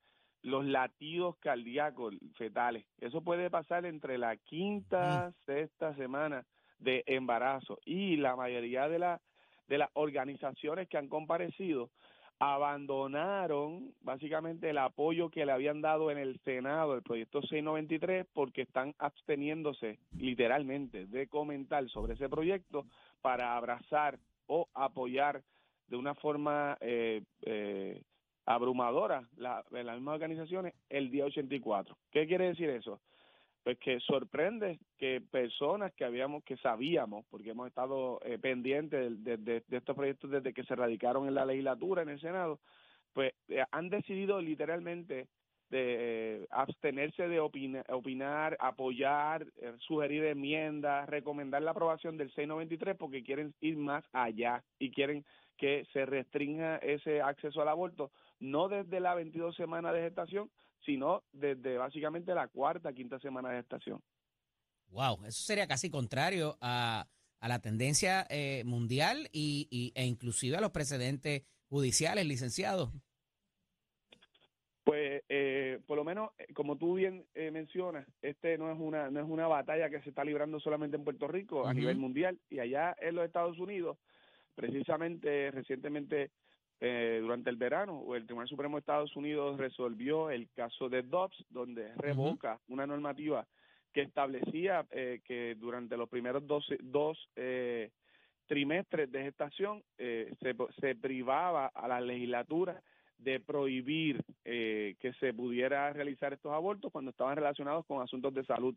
los 0.42 0.66
latidos 0.66 1.36
cardíacos 1.38 2.16
fetales. 2.36 2.84
Eso 3.00 3.22
puede 3.22 3.52
pasar 3.52 3.86
entre 3.86 4.18
la 4.18 4.38
quinta, 4.38 5.32
sexta 5.46 5.94
semana 5.98 6.48
de 6.80 7.04
embarazo 7.06 7.78
y 7.86 8.16
la 8.16 8.36
mayoría 8.36 8.90
de, 8.90 8.98
la, 8.98 9.22
de 9.68 9.78
las 9.78 9.90
organizaciones 9.94 10.90
que 10.90 10.98
han 10.98 11.10
comparecido 11.10 11.92
abandonaron 12.40 13.94
básicamente 14.02 14.70
el 14.70 14.78
apoyo 14.78 15.30
que 15.30 15.46
le 15.46 15.52
habían 15.52 15.82
dado 15.82 16.10
en 16.10 16.18
el 16.18 16.40
Senado, 16.40 16.96
el 16.96 17.04
proyecto 17.04 17.42
693, 17.42 18.26
porque 18.34 18.62
están 18.62 18.96
absteniéndose 18.98 20.00
literalmente 20.18 21.06
de 21.06 21.28
comentar 21.28 21.88
sobre 21.90 22.14
ese 22.14 22.30
proyecto 22.30 22.86
para 23.22 23.58
abrazar 23.58 24.20
o 24.48 24.70
apoyar 24.74 25.44
de 25.88 25.98
una 25.98 26.16
forma 26.16 26.78
eh, 26.80 27.24
eh, 27.42 28.02
abrumadora 28.46 29.28
la, 29.36 29.64
de 29.70 29.84
las 29.84 29.96
mismas 29.96 30.16
organizaciones 30.16 30.74
el 30.90 31.12
día 31.12 31.26
84. 31.26 31.98
¿Qué 32.10 32.26
quiere 32.26 32.48
decir 32.48 32.70
eso? 32.70 33.02
Pues 33.64 33.78
que 33.80 34.00
sorprende 34.00 34.80
que 34.98 35.22
personas 35.22 35.94
que 35.94 36.06
habíamos, 36.06 36.44
que 36.44 36.58
sabíamos, 36.58 37.26
porque 37.30 37.52
hemos 37.52 37.68
estado 37.68 38.20
eh, 38.24 38.40
pendientes 38.40 39.24
de, 39.24 39.38
de- 39.38 39.64
de 39.68 39.78
estos 39.78 39.96
proyectos 39.96 40.32
desde 40.32 40.54
que 40.54 40.64
se 40.64 40.76
radicaron 40.76 41.28
en 41.28 41.36
la 41.36 41.46
legislatura, 41.46 42.02
en 42.02 42.10
el 42.10 42.20
Senado, 42.22 42.60
pues 43.14 43.34
eh, 43.50 43.64
han 43.72 43.90
decidido 43.90 44.42
literalmente 44.42 45.28
de 45.70 46.42
eh, 46.42 46.48
abstenerse 46.50 47.28
de 47.28 47.40
opina- 47.40 47.84
opinar, 47.90 48.58
apoyar, 48.60 49.46
eh, 49.58 49.74
sugerir 49.80 50.24
enmiendas, 50.24 51.08
recomendar 51.10 51.62
la 51.62 51.72
aprobación 51.72 52.18
del 52.18 52.30
693 52.30 52.96
porque 52.98 53.24
quieren 53.24 53.54
ir 53.60 53.78
más 53.78 54.04
allá 54.14 54.64
y 54.80 54.90
quieren 54.92 55.26
que 55.58 55.86
se 55.92 56.06
restrinja 56.06 56.78
ese 56.78 57.22
acceso 57.22 57.62
al 57.62 57.68
aborto, 57.68 58.12
no 58.40 58.70
desde 58.70 59.00
la 59.02 59.14
22 59.14 59.56
semanas 59.56 59.94
de 59.94 60.02
gestación, 60.02 60.50
sino 60.86 61.24
desde 61.32 61.78
básicamente 61.78 62.34
la 62.34 62.48
cuarta, 62.48 62.94
quinta 62.94 63.20
semana 63.20 63.50
de 63.50 63.58
gestación. 63.58 64.02
Wow, 64.90 65.26
eso 65.26 65.44
sería 65.44 65.68
casi 65.68 65.90
contrario 65.92 66.58
a, 66.62 67.08
a 67.40 67.48
la 67.48 67.60
tendencia 67.60 68.26
eh, 68.30 68.64
mundial 68.66 69.30
y, 69.32 69.68
y- 69.70 69.92
e 69.96 70.06
inclusive 70.06 70.58
a 70.58 70.62
los 70.62 70.72
precedentes 70.72 71.44
judiciales, 71.70 72.26
licenciados. 72.26 72.90
Pues, 74.84 75.22
eh, 75.30 75.80
por 75.86 75.98
lo 75.98 76.04
menos, 76.04 76.32
eh, 76.40 76.52
como 76.56 76.76
tú 76.76 76.96
bien 76.96 77.24
eh, 77.36 77.52
mencionas, 77.52 78.08
este 78.24 78.58
no 78.58 78.72
es 78.72 78.80
una 78.80 79.12
no 79.12 79.20
es 79.20 79.28
una 79.28 79.46
batalla 79.48 79.88
que 79.92 80.02
se 80.02 80.10
está 80.10 80.24
librando 80.24 80.60
solamente 80.60 80.98
en 80.98 81.04
Puerto 81.04 81.28
Rico, 81.28 81.68
a 81.68 81.74
nivel 81.76 81.98
mundial 81.98 82.40
y 82.50 82.58
allá 82.60 82.96
en 83.00 83.14
los 83.14 83.26
Estados 83.26 83.60
Unidos, 83.60 84.00
precisamente 84.56 85.52
recientemente 85.52 86.32
eh, 86.82 87.20
durante 87.22 87.50
el 87.50 87.58
verano, 87.58 88.00
o 88.00 88.16
el 88.16 88.26
Tribunal 88.26 88.48
Supremo 88.48 88.78
de 88.78 88.80
Estados 88.80 89.16
Unidos 89.16 89.58
resolvió 89.58 90.30
el 90.30 90.50
caso 90.56 90.90
de 90.90 91.02
Dobbs, 91.02 91.46
donde 91.50 91.94
revoca 91.96 92.60
una 92.68 92.88
normativa 92.88 93.46
que 93.94 94.02
establecía 94.02 94.86
eh, 94.92 95.22
que 95.26 95.56
durante 95.56 95.98
los 95.98 96.10
primeros 96.10 96.46
dos, 96.46 96.66
dos 96.82 97.18
eh, 97.36 97.90
trimestres 98.48 99.12
de 99.12 99.24
gestación 99.24 99.84
eh, 99.98 100.34
se, 100.42 100.56
se 100.80 100.96
privaba 100.96 101.68
a 101.68 101.88
la 101.88 102.02
legislatura 102.02 102.82
de 103.20 103.40
prohibir 103.40 104.24
eh, 104.46 104.96
que 105.00 105.14
se 105.14 105.34
pudiera 105.34 105.92
realizar 105.94 106.34
estos 106.34 106.54
abortos 106.54 106.92
cuando 106.92 107.12
estaban 107.12 107.36
relacionados 107.36 107.86
con 107.86 108.02
asuntos 108.02 108.34
de 108.34 108.46
salud. 108.46 108.76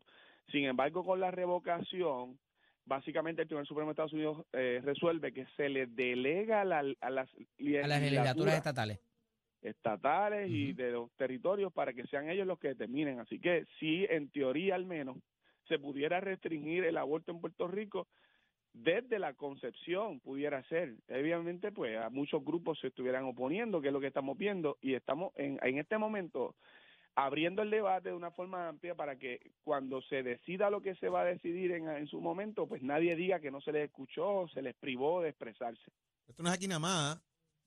Sin 0.51 0.65
embargo, 0.65 1.03
con 1.03 1.19
la 1.19 1.31
revocación, 1.31 2.37
básicamente 2.85 3.41
el 3.41 3.47
Tribunal 3.47 3.67
Supremo 3.67 3.89
de 3.89 3.91
Estados 3.93 4.13
Unidos 4.13 4.45
eh, 4.53 4.81
resuelve 4.83 5.31
que 5.33 5.45
se 5.57 5.69
le 5.69 5.87
delega 5.87 6.61
a, 6.61 6.65
la- 6.65 6.79
a 7.01 7.09
las 7.09 7.29
A 7.33 7.87
las 7.87 8.01
legislaturas 8.01 8.55
estatales. 8.55 8.99
estatales 9.61 10.49
y 10.49 10.73
de 10.73 10.91
los 10.91 11.11
territorios 11.13 11.71
para 11.71 11.93
que 11.93 12.05
sean 12.07 12.29
ellos 12.29 12.45
los 12.47 12.59
que 12.59 12.69
determinen. 12.69 13.19
Así 13.19 13.39
que 13.39 13.65
sí, 13.79 14.05
en 14.09 14.29
teoría 14.29 14.75
al 14.75 14.85
menos, 14.85 15.17
se 15.67 15.79
pudiera 15.79 16.19
restringir 16.19 16.83
el 16.83 16.97
aborto 16.97 17.31
en 17.31 17.39
Puerto 17.39 17.67
Rico 17.67 18.07
desde 18.73 19.19
la 19.19 19.33
concepción, 19.33 20.19
pudiera 20.19 20.63
ser. 20.63 20.95
Obviamente, 21.07 21.71
pues 21.71 21.95
a 21.97 22.09
muchos 22.09 22.43
grupos 22.43 22.79
se 22.79 22.87
estuvieran 22.87 23.23
oponiendo, 23.23 23.79
que 23.79 23.87
es 23.87 23.93
lo 23.93 24.01
que 24.01 24.07
estamos 24.07 24.37
viendo, 24.37 24.77
y 24.81 24.95
estamos 24.95 25.31
en, 25.35 25.59
en 25.61 25.77
este 25.77 25.97
momento 25.97 26.55
abriendo 27.15 27.61
el 27.61 27.69
debate 27.69 28.09
de 28.09 28.15
una 28.15 28.31
forma 28.31 28.67
amplia 28.67 28.95
para 28.95 29.17
que 29.17 29.51
cuando 29.63 30.01
se 30.01 30.23
decida 30.23 30.69
lo 30.69 30.81
que 30.81 30.95
se 30.95 31.09
va 31.09 31.21
a 31.21 31.25
decidir 31.25 31.71
en, 31.71 31.87
en 31.87 32.07
su 32.07 32.19
momento, 32.19 32.67
pues 32.67 32.81
nadie 32.81 33.15
diga 33.15 33.39
que 33.39 33.51
no 33.51 33.61
se 33.61 33.71
les 33.71 33.85
escuchó, 33.85 34.47
se 34.53 34.61
les 34.61 34.75
privó 34.75 35.21
de 35.21 35.29
expresarse. 35.29 35.81
Esto 36.27 36.41
no 36.43 36.49
es 36.49 36.55
aquí 36.55 36.67
nada 36.67 36.79
más. 36.79 37.19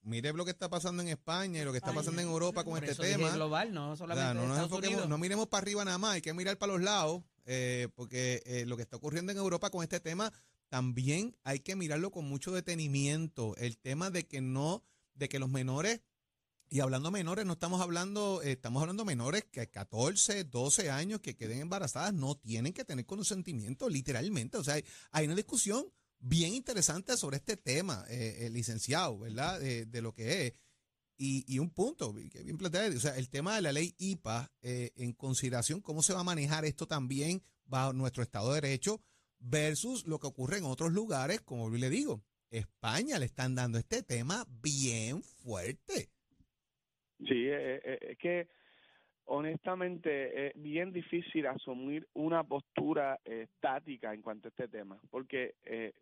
Mire 0.03 0.33
lo 0.33 0.45
que 0.45 0.53
está 0.53 0.69
pasando 0.69 1.03
en 1.03 1.09
España 1.09 1.61
y 1.61 1.65
lo 1.65 1.73
que 1.73 1.79
está 1.79 1.93
pasando 1.93 2.21
en 2.23 2.29
Europa 2.29 2.63
con 2.63 2.75
Por 2.75 2.85
este 2.85 2.93
eso 2.93 3.03
dije 3.03 3.17
tema. 3.17 3.35
global, 3.35 3.75
no 3.75 3.91
O 3.93 3.97
sea, 3.97 4.07
solamente 4.07 4.35
no, 4.35 4.41
nos 4.47 4.51
Estados 4.59 4.71
enfoquemos- 4.71 4.93
Unidos. 4.95 5.09
no 5.09 5.19
miremos 5.19 5.47
para 5.49 5.63
arriba 5.63 5.85
nada 5.85 5.99
más, 5.99 6.15
hay 6.15 6.23
que 6.23 6.33
mirar 6.33 6.57
para 6.59 6.73
los 6.75 6.83
lados, 6.83 7.23
eh, 7.45 7.89
porque 7.97 8.41
eh, 8.47 8.65
lo 8.67 8.77
que 8.77 8.83
está 8.83 8.97
ocurriendo 8.97 9.33
en 9.33 9.39
Europa 9.39 9.71
con 9.71 9.83
este 9.83 9.99
tema 9.99 10.33
también 10.69 11.37
hay 11.45 11.59
que 11.61 11.75
mirarlo 11.77 12.11
con 12.13 12.25
mucho 12.29 12.53
detenimiento. 12.53 13.57
El 13.57 13.79
tema 13.79 14.11
de 14.11 14.27
que 14.29 14.41
no, 14.41 14.85
de 15.15 15.29
que 15.29 15.39
los 15.41 15.49
menores, 15.49 16.03
y 16.69 16.81
hablando 16.81 17.11
menores, 17.11 17.47
no 17.47 17.53
estamos 17.53 17.81
hablando, 17.81 18.43
eh, 18.43 18.53
estamos 18.53 18.81
hablando 18.81 19.05
menores 19.05 19.45
que 19.45 19.69
14, 19.69 20.45
12 20.45 20.91
años 20.91 21.21
que 21.21 21.37
queden 21.37 21.61
embarazadas, 21.61 22.13
no 22.13 22.35
tienen 22.37 22.73
que 22.73 22.85
tener 22.85 23.07
consentimiento, 23.07 23.89
literalmente. 23.89 24.59
O 24.59 24.65
sea, 24.65 24.77
hay, 25.13 25.27
una 25.27 25.35
discusión 25.35 25.87
bien 26.19 26.55
interesante 26.55 27.17
sobre 27.17 27.37
este 27.37 27.57
tema, 27.57 28.05
eh, 28.09 28.49
licenciado, 28.51 29.19
¿verdad? 29.19 29.61
De, 29.61 30.03
lo 30.03 30.13
que 30.13 30.47
es. 30.47 30.55
Y, 31.19 31.45
y 31.53 31.61
un 31.61 31.71
punto, 31.71 32.15
que 32.31 32.43
bien 32.43 32.59
planteado, 32.59 32.95
o 32.97 33.01
sea, 33.01 33.17
el 33.17 33.31
tema 33.31 33.55
de 33.55 33.63
la 33.63 33.73
ley 33.73 33.95
IPA, 33.97 34.53
eh, 34.61 34.93
en 34.97 35.13
consideración 35.13 35.81
cómo 35.81 36.03
se 36.03 36.13
va 36.13 36.21
a 36.21 36.25
manejar 36.25 36.65
esto 36.65 36.87
también 36.87 37.43
bajo 37.65 37.93
nuestro 37.93 38.23
Estado 38.23 38.53
de 38.53 38.61
Derecho 38.61 39.01
versus 39.39 40.07
lo 40.07 40.19
que 40.19 40.27
ocurre 40.27 40.59
en 40.59 40.65
otros 40.65 40.93
lugares, 40.93 41.41
como 41.41 41.71
le 41.71 41.89
digo, 41.89 42.23
España 42.51 43.19
le 43.19 43.27
están 43.27 43.55
dando 43.55 43.79
este 43.79 44.03
tema 44.03 44.47
bien 44.63 45.23
fuerte. 45.23 46.11
Sí, 47.19 47.49
eh, 47.49 47.81
eh, 47.83 47.99
es 48.03 48.19
que 48.19 48.49
honestamente 49.27 50.49
es 50.49 50.63
bien 50.63 50.93
difícil 50.93 51.47
asumir 51.47 52.07
una 52.15 52.45
postura 52.45 53.19
eh, 53.25 53.47
estática 53.51 54.15
en 54.15 54.23
cuanto 54.23 54.49
a 54.49 54.51
este 54.51 54.69
tema, 54.69 54.99
porque 55.11 55.55
eh, 55.65 55.93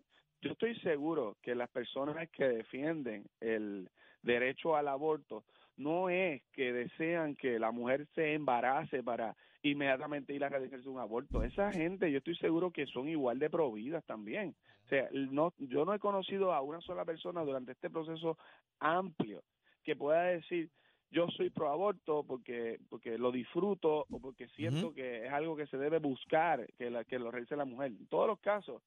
yo 0.40 0.52
estoy 0.52 0.78
seguro 0.80 1.37
que 1.42 1.54
las 1.54 1.71
personas 1.71 2.28
que 2.30 2.44
defienden 2.44 3.25
el 3.40 3.88
derecho 4.23 4.76
al 4.76 4.88
aborto 4.88 5.44
no 5.76 6.09
es 6.09 6.42
que 6.52 6.73
desean 6.73 7.35
que 7.35 7.59
la 7.59 7.71
mujer 7.71 8.06
se 8.14 8.35
embarace 8.35 9.02
para 9.02 9.35
inmediatamente 9.62 10.35
ir 10.35 10.44
a 10.44 10.50
realizarse 10.50 10.88
un 10.88 11.00
aborto. 11.00 11.42
Esa 11.42 11.73
gente, 11.73 12.12
yo 12.12 12.18
estoy 12.18 12.37
seguro 12.37 12.71
que 12.71 12.87
son 12.87 13.09
igual 13.09 13.38
de 13.38 13.50
providas 13.50 14.04
también. 14.04 14.54
O 14.85 14.88
sea, 14.88 15.09
no, 15.12 15.54
yo 15.59 15.85
no 15.85 15.94
he 15.94 15.99
conocido 15.99 16.52
a 16.52 16.61
una 16.61 16.80
sola 16.83 17.04
persona 17.04 17.42
durante 17.42 17.73
este 17.73 17.88
proceso 17.88 18.37
amplio 18.78 19.42
que 19.83 19.97
pueda 19.97 20.25
decir 20.25 20.71
yo 21.14 21.28
soy 21.28 21.50
pro 21.50 21.71
aborto 21.71 22.25
porque 22.25 22.80
porque 22.90 23.16
lo 23.16 23.30
disfruto 23.30 24.06
o 24.11 24.21
porque 24.21 24.49
siento 24.49 24.92
que 24.94 25.26
es 25.26 25.33
algo 25.33 25.54
que 25.56 25.66
se 25.68 25.78
debe 25.78 25.99
buscar 26.00 26.66
que 26.76 26.90
la, 26.90 27.04
que 27.04 27.18
lo 27.18 27.30
realice 27.30 27.56
la 27.56 27.64
mujer. 27.64 27.92
En 27.92 28.06
todos 28.09 28.26
los 28.26 28.40
casos, 28.40 28.83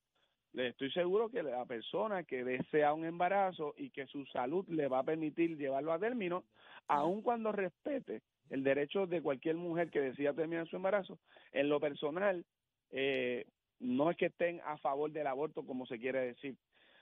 le 0.54 0.68
estoy 0.68 0.92
seguro 0.92 1.30
que 1.30 1.42
la 1.42 1.66
persona 1.66 2.24
que 2.24 2.44
desea 2.44 2.94
un 2.94 3.06
embarazo 3.06 3.74
y 3.78 3.90
que 3.92 4.06
su 4.08 4.26
salud 4.28 4.68
le 4.68 4.88
va 4.88 5.00
a 5.00 5.04
permitir 5.04 5.58
llevarlo 5.58 5.94
a 5.94 6.00
término, 6.00 6.44
aun 6.88 7.22
cuando 7.22 7.52
respete 7.52 8.22
el 8.50 8.64
derecho 8.64 9.08
de 9.08 9.22
cualquier 9.22 9.56
mujer 9.56 9.90
que 9.90 10.02
decida 10.02 10.34
terminar 10.34 10.68
su 10.68 10.76
embarazo. 10.76 11.20
En 11.52 11.70
lo 11.70 11.80
personal, 11.80 12.46
eh, 12.92 13.46
no 13.80 14.10
es 14.12 14.18
que 14.18 14.28
estén 14.28 14.62
a 14.66 14.78
favor 14.78 15.12
del 15.12 15.28
aborto, 15.28 15.64
como 15.66 15.86
se 15.86 16.00
quiere 16.00 16.20
decir. 16.22 16.56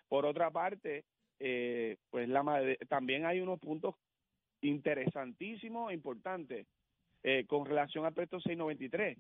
Por 0.09 0.25
otra 0.25 0.51
parte, 0.51 1.03
eh, 1.39 1.97
pues 2.09 2.27
la 2.29 2.43
madre- 2.43 2.77
también 2.89 3.25
hay 3.25 3.41
unos 3.41 3.59
puntos 3.59 3.95
interesantísimos 4.69 5.91
e 5.91 5.95
importantes 5.95 6.67
eh, 7.23 7.45
con 7.47 7.65
relación 7.65 8.05
al 8.05 8.13
proyecto 8.13 8.39
693. 8.39 9.17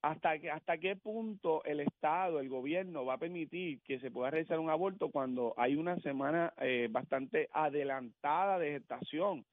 ¿Hasta, 0.00 0.38
que, 0.38 0.50
¿Hasta 0.50 0.78
qué 0.78 0.94
punto 0.94 1.64
el 1.64 1.80
Estado, 1.80 2.38
el 2.38 2.48
gobierno 2.48 3.04
va 3.04 3.14
a 3.14 3.18
permitir 3.18 3.80
que 3.82 3.98
se 3.98 4.12
pueda 4.12 4.30
realizar 4.30 4.60
un 4.60 4.70
aborto 4.70 5.10
cuando 5.10 5.54
hay 5.56 5.74
una 5.74 5.98
semana 6.00 6.52
eh, 6.58 6.86
bastante 6.88 7.48
adelantada 7.52 8.58
de 8.60 8.72
gestación? 8.72 9.44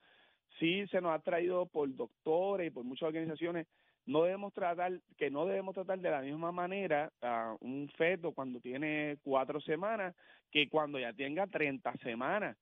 Sí 0.59 0.85
se 0.87 1.01
nos 1.01 1.13
ha 1.13 1.19
traído 1.19 1.65
por 1.65 1.93
doctores 1.95 2.67
y 2.67 2.69
por 2.69 2.83
muchas 2.83 3.07
organizaciones 3.07 3.65
no 4.05 4.23
debemos 4.23 4.53
tratar, 4.53 4.99
que 5.17 5.31
no 5.31 5.45
debemos 5.45 5.73
tratar 5.73 5.99
de 5.99 6.11
la 6.11 6.21
misma 6.21 6.51
manera 6.51 7.11
a 7.21 7.55
un 7.61 7.89
feto 7.97 8.31
cuando 8.31 8.59
tiene 8.59 9.17
cuatro 9.23 9.59
semanas 9.61 10.15
que 10.51 10.69
cuando 10.69 10.99
ya 10.99 11.11
tenga 11.11 11.47
30 11.47 11.91
semanas. 12.03 12.55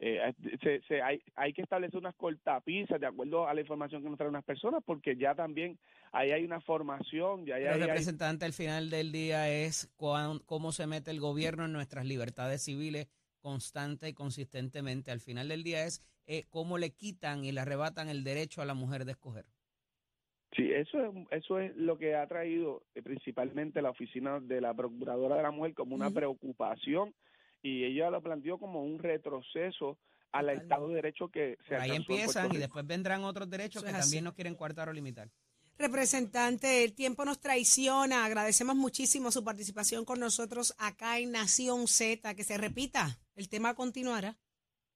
Eh, 0.00 0.20
se, 0.62 0.80
se- 0.82 1.00
hay, 1.02 1.22
hay 1.36 1.52
que 1.52 1.62
establecer 1.62 1.98
unas 1.98 2.14
cortapisas 2.16 3.00
de 3.00 3.06
acuerdo 3.06 3.46
a 3.48 3.54
la 3.54 3.60
información 3.60 4.02
que 4.02 4.08
nos 4.08 4.18
traen 4.18 4.30
unas 4.30 4.44
personas 4.44 4.82
porque 4.84 5.16
ya 5.16 5.34
también 5.34 5.78
ahí 6.12 6.32
hay 6.32 6.44
una 6.44 6.60
formación, 6.60 7.46
ya 7.46 7.54
hay- 7.56 7.64
representante, 7.80 8.44
al 8.44 8.52
final 8.52 8.90
del 8.90 9.12
día 9.12 9.48
es 9.48 9.92
cuán- 9.96 10.40
cómo 10.46 10.72
se 10.72 10.86
mete 10.86 11.10
el 11.12 11.20
gobierno 11.20 11.64
en 11.64 11.72
nuestras 11.72 12.04
libertades 12.06 12.62
civiles 12.62 13.06
constante 13.40 14.08
y 14.08 14.14
consistentemente. 14.14 15.10
Al 15.10 15.20
final 15.20 15.48
del 15.48 15.62
día 15.62 15.84
es 15.84 16.02
eh, 16.26 16.44
cómo 16.50 16.78
le 16.78 16.90
quitan 16.90 17.44
y 17.44 17.52
le 17.52 17.60
arrebatan 17.60 18.08
el 18.08 18.24
derecho 18.24 18.62
a 18.62 18.64
la 18.64 18.72
mujer 18.74 19.04
de 19.04 19.12
escoger. 19.12 19.44
Sí, 20.56 20.70
eso 20.72 21.04
es, 21.04 21.12
eso 21.30 21.58
es 21.58 21.76
lo 21.76 21.98
que 21.98 22.14
ha 22.14 22.26
traído 22.26 22.82
eh, 22.94 23.02
principalmente 23.02 23.82
la 23.82 23.90
oficina 23.90 24.40
de 24.40 24.60
la 24.60 24.72
Procuradora 24.72 25.36
de 25.36 25.42
la 25.42 25.50
Mujer 25.50 25.74
como 25.74 25.94
una 25.94 26.10
preocupación 26.10 27.14
y 27.64 27.82
ella 27.84 28.10
lo 28.10 28.22
planteó 28.22 28.58
como 28.58 28.82
un 28.84 28.98
retroceso 28.98 29.98
al 30.32 30.42
Totalmente. 30.46 30.62
Estado 30.64 30.88
de 30.88 30.94
Derecho 30.96 31.28
que 31.28 31.56
se 31.66 31.74
Por 31.74 31.80
ahí 31.82 31.90
empiezan 31.96 32.54
y 32.54 32.58
después 32.58 32.86
vendrán 32.86 33.24
otros 33.24 33.48
derechos 33.48 33.82
Eso 33.82 33.90
que 33.90 33.96
así. 33.96 34.02
también 34.10 34.24
nos 34.24 34.34
quieren 34.34 34.54
coartar 34.54 34.88
o 34.88 34.92
limitar. 34.92 35.30
Representante, 35.78 36.84
el 36.84 36.92
tiempo 36.94 37.24
nos 37.24 37.40
traiciona. 37.40 38.24
Agradecemos 38.24 38.76
muchísimo 38.76 39.32
su 39.32 39.42
participación 39.42 40.04
con 40.04 40.20
nosotros 40.20 40.74
acá 40.78 41.18
en 41.18 41.32
Nación 41.32 41.88
Z. 41.88 42.34
Que 42.34 42.44
se 42.44 42.58
repita, 42.58 43.18
el 43.34 43.48
tema 43.48 43.74
continuará. 43.74 44.36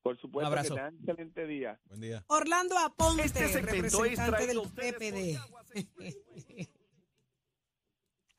Por 0.02 0.16
supuesto, 0.20 0.46
Un 0.48 0.52
abrazo. 0.58 0.75
que 0.75 0.80
tengan 0.80 0.94
excelente 1.00 1.46
día. 1.46 1.80
Buen 1.87 2.00
día. 2.00 2.25
Orlando 2.28 2.78
Aponte, 2.78 3.25
Este 3.25 3.60
representante 3.60 4.46
del 4.46 4.60
PPD. 4.60 5.38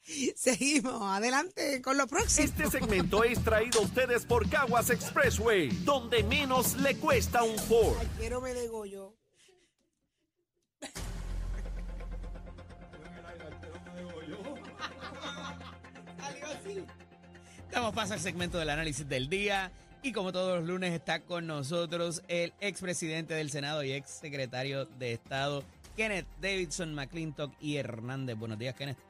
Seguimos, 0.35 1.01
adelante 1.01 1.81
con 1.81 1.97
lo 1.97 2.07
próximo. 2.07 2.45
Este 2.45 2.69
segmento 2.69 3.23
es 3.23 3.43
traído 3.43 3.79
a 3.79 3.83
ustedes 3.83 4.25
por 4.25 4.49
Caguas 4.49 4.89
Expressway, 4.89 5.69
donde 5.83 6.23
menos 6.23 6.75
le 6.77 6.95
cuesta 6.95 7.43
un 7.43 7.57
Ford. 7.57 7.97
Ay, 7.99 8.09
quiero 8.17 8.41
me 8.41 8.53
degollo. 8.53 9.15
Damos 17.71 17.93
paso 17.93 18.13
al 18.13 18.19
segmento 18.19 18.57
del 18.57 18.69
análisis 18.69 19.07
del 19.07 19.29
día. 19.29 19.71
Y 20.01 20.13
como 20.13 20.31
todos 20.31 20.59
los 20.59 20.67
lunes 20.67 20.93
está 20.93 21.19
con 21.19 21.45
nosotros 21.45 22.23
el 22.29 22.53
expresidente 22.61 23.33
del 23.33 23.51
Senado 23.51 23.83
y 23.83 23.91
ex 23.91 24.09
secretario 24.09 24.85
de 24.85 25.11
Estado, 25.11 25.63
Kenneth 25.97 26.25
Davidson, 26.39 26.95
McClintock 26.95 27.53
y 27.59 27.75
Hernández. 27.75 28.37
Buenos 28.37 28.57
días, 28.57 28.75
Kenneth. 28.75 29.08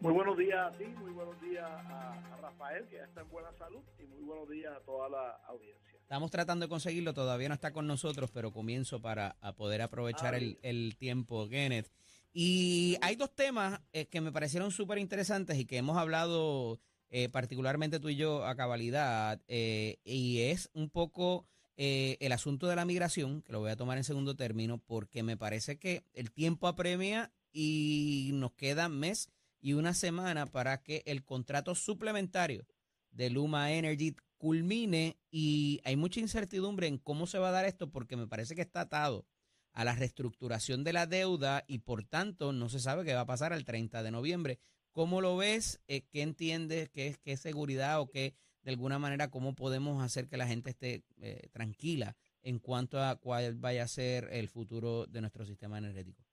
Muy 0.00 0.12
buenos 0.12 0.38
días 0.38 0.58
a 0.58 0.78
ti, 0.78 0.84
muy 0.84 1.10
buenos 1.10 1.40
días 1.40 1.64
a, 1.68 2.12
a 2.32 2.36
Rafael, 2.36 2.86
que 2.88 2.96
ya 2.96 3.04
está 3.04 3.22
en 3.22 3.30
buena 3.30 3.52
salud, 3.58 3.80
y 3.98 4.06
muy 4.06 4.22
buenos 4.22 4.48
días 4.48 4.72
a 4.76 4.80
toda 4.84 5.08
la 5.08 5.30
audiencia. 5.48 5.98
Estamos 6.00 6.30
tratando 6.30 6.66
de 6.66 6.70
conseguirlo, 6.70 7.12
todavía 7.14 7.48
no 7.48 7.54
está 7.54 7.72
con 7.72 7.86
nosotros, 7.88 8.30
pero 8.32 8.52
comienzo 8.52 9.02
para 9.02 9.36
a 9.40 9.54
poder 9.56 9.82
aprovechar 9.82 10.34
Ah, 10.34 10.38
el, 10.38 10.58
el 10.62 10.96
tiempo, 10.96 11.48
Kenneth. 11.48 11.90
Y 12.32 12.96
hay 13.02 13.16
dos 13.16 13.34
temas 13.34 13.80
eh, 13.92 14.06
que 14.06 14.20
me 14.20 14.30
parecieron 14.30 14.70
súper 14.70 14.98
interesantes 14.98 15.58
y 15.58 15.64
que 15.64 15.78
hemos 15.78 15.96
hablado 15.98 16.78
eh, 17.10 17.28
particularmente 17.28 17.98
tú 17.98 18.08
y 18.08 18.16
yo 18.16 18.46
a 18.46 18.54
cabalidad, 18.54 19.40
eh, 19.48 19.98
y 20.04 20.42
es 20.42 20.70
un 20.74 20.90
poco 20.90 21.44
eh, 21.76 22.16
el 22.20 22.30
asunto 22.30 22.68
de 22.68 22.76
la 22.76 22.84
migración, 22.84 23.42
que 23.42 23.52
lo 23.52 23.60
voy 23.60 23.70
a 23.72 23.76
tomar 23.76 23.98
en 23.98 24.04
segundo 24.04 24.36
término, 24.36 24.78
porque 24.78 25.24
me 25.24 25.36
parece 25.36 25.76
que 25.78 26.04
el 26.14 26.30
tiempo 26.30 26.68
apremia 26.68 27.32
y 27.52 28.30
nos 28.34 28.52
queda 28.52 28.88
mes 28.88 29.30
y 29.60 29.72
una 29.74 29.94
semana 29.94 30.46
para 30.46 30.82
que 30.82 31.02
el 31.06 31.24
contrato 31.24 31.74
suplementario 31.74 32.66
de 33.10 33.30
Luma 33.30 33.72
Energy 33.72 34.14
culmine 34.36 35.18
y 35.30 35.80
hay 35.84 35.96
mucha 35.96 36.20
incertidumbre 36.20 36.86
en 36.86 36.98
cómo 36.98 37.26
se 37.26 37.38
va 37.38 37.48
a 37.48 37.52
dar 37.52 37.64
esto 37.64 37.90
porque 37.90 38.16
me 38.16 38.28
parece 38.28 38.54
que 38.54 38.62
está 38.62 38.82
atado 38.82 39.26
a 39.72 39.84
la 39.84 39.94
reestructuración 39.94 40.84
de 40.84 40.92
la 40.92 41.06
deuda 41.06 41.64
y 41.66 41.80
por 41.80 42.04
tanto 42.04 42.52
no 42.52 42.68
se 42.68 42.80
sabe 42.80 43.04
qué 43.04 43.14
va 43.14 43.20
a 43.22 43.26
pasar 43.26 43.52
al 43.52 43.64
30 43.64 44.02
de 44.02 44.10
noviembre. 44.10 44.58
¿Cómo 44.92 45.20
lo 45.20 45.36
ves? 45.36 45.80
Eh, 45.86 46.02
¿Qué 46.08 46.22
entiendes? 46.22 46.88
¿Qué, 46.88 47.16
¿Qué 47.22 47.36
seguridad 47.36 48.00
o 48.00 48.08
qué 48.08 48.34
de 48.62 48.70
alguna 48.70 48.98
manera 48.98 49.30
cómo 49.30 49.54
podemos 49.54 50.02
hacer 50.02 50.28
que 50.28 50.36
la 50.36 50.46
gente 50.46 50.70
esté 50.70 51.04
eh, 51.18 51.48
tranquila 51.52 52.16
en 52.42 52.58
cuanto 52.58 53.02
a 53.02 53.16
cuál 53.16 53.54
vaya 53.54 53.84
a 53.84 53.88
ser 53.88 54.28
el 54.32 54.48
futuro 54.48 55.06
de 55.06 55.20
nuestro 55.20 55.44
sistema 55.44 55.78
energético? 55.78 56.27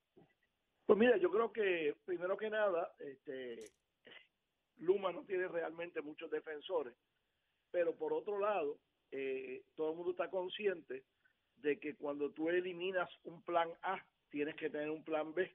Pues 0.86 1.00
mira, 1.00 1.18
yo 1.18 1.32
creo 1.32 1.52
que 1.52 1.96
primero 2.06 2.38
que 2.38 2.50
nada, 2.50 2.94
este, 3.00 3.72
Luma 4.78 5.12
no 5.12 5.24
tiene 5.24 5.48
realmente 5.48 6.02
muchos 6.02 6.30
defensores, 6.30 6.94
pero 7.72 7.96
por 7.96 8.14
otro 8.14 8.38
lado, 8.40 8.78
eh, 9.12 9.64
todo 9.76 9.92
el 9.92 9.98
mundo 9.98 10.12
está 10.12 10.30
consciente 10.30 11.04
de 11.58 11.80
que 11.80 11.96
cuando 11.96 12.30
tú 12.32 12.50
eliminas 12.50 13.10
un 13.24 13.42
plan 13.42 13.70
A, 13.82 13.98
tienes 14.30 14.56
que 14.56 14.70
tener 14.70 14.92
un 14.92 15.04
plan 15.04 15.34
B, 15.34 15.52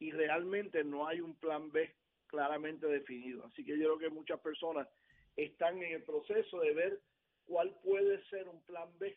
y 0.00 0.10
realmente 0.10 0.82
no 0.82 1.06
hay 1.06 1.20
un 1.20 1.36
plan 1.36 1.70
B 1.70 1.94
claramente 2.26 2.88
definido. 2.88 3.44
Así 3.44 3.64
que 3.64 3.78
yo 3.78 3.84
creo 3.84 3.98
que 3.98 4.08
muchas 4.10 4.40
personas 4.40 4.88
están 5.36 5.80
en 5.80 5.92
el 5.92 6.02
proceso 6.02 6.58
de 6.58 6.74
ver 6.74 7.00
cuál 7.44 7.72
puede 7.84 8.20
ser 8.24 8.48
un 8.48 8.64
plan 8.64 8.88
B 8.98 9.16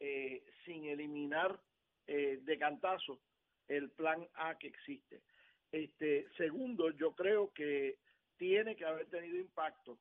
eh, 0.00 0.42
sin 0.64 0.86
eliminar 0.86 1.60
eh, 2.06 2.38
de 2.42 2.58
cantazo 2.58 3.20
el 3.68 3.90
plan 3.90 4.26
A 4.34 4.56
que 4.58 4.68
existe. 4.68 5.22
Este, 5.72 6.26
segundo, 6.36 6.90
yo 6.90 7.12
creo 7.14 7.52
que 7.52 7.98
tiene 8.36 8.76
que 8.76 8.84
haber 8.84 9.06
tenido 9.06 9.36
impacto 9.38 9.98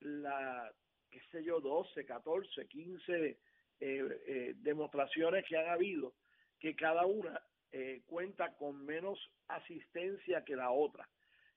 la, 0.00 0.72
qué 1.10 1.20
sé 1.30 1.44
yo, 1.44 1.60
12, 1.60 2.04
14, 2.04 2.66
15 2.66 3.38
eh, 3.80 4.54
demostraciones 4.58 5.44
que 5.46 5.56
han 5.56 5.68
habido, 5.68 6.14
que 6.58 6.74
cada 6.74 7.06
una 7.06 7.40
eh, 7.72 8.02
cuenta 8.06 8.54
con 8.56 8.84
menos 8.84 9.18
asistencia 9.48 10.44
que 10.44 10.56
la 10.56 10.70
otra. 10.70 11.08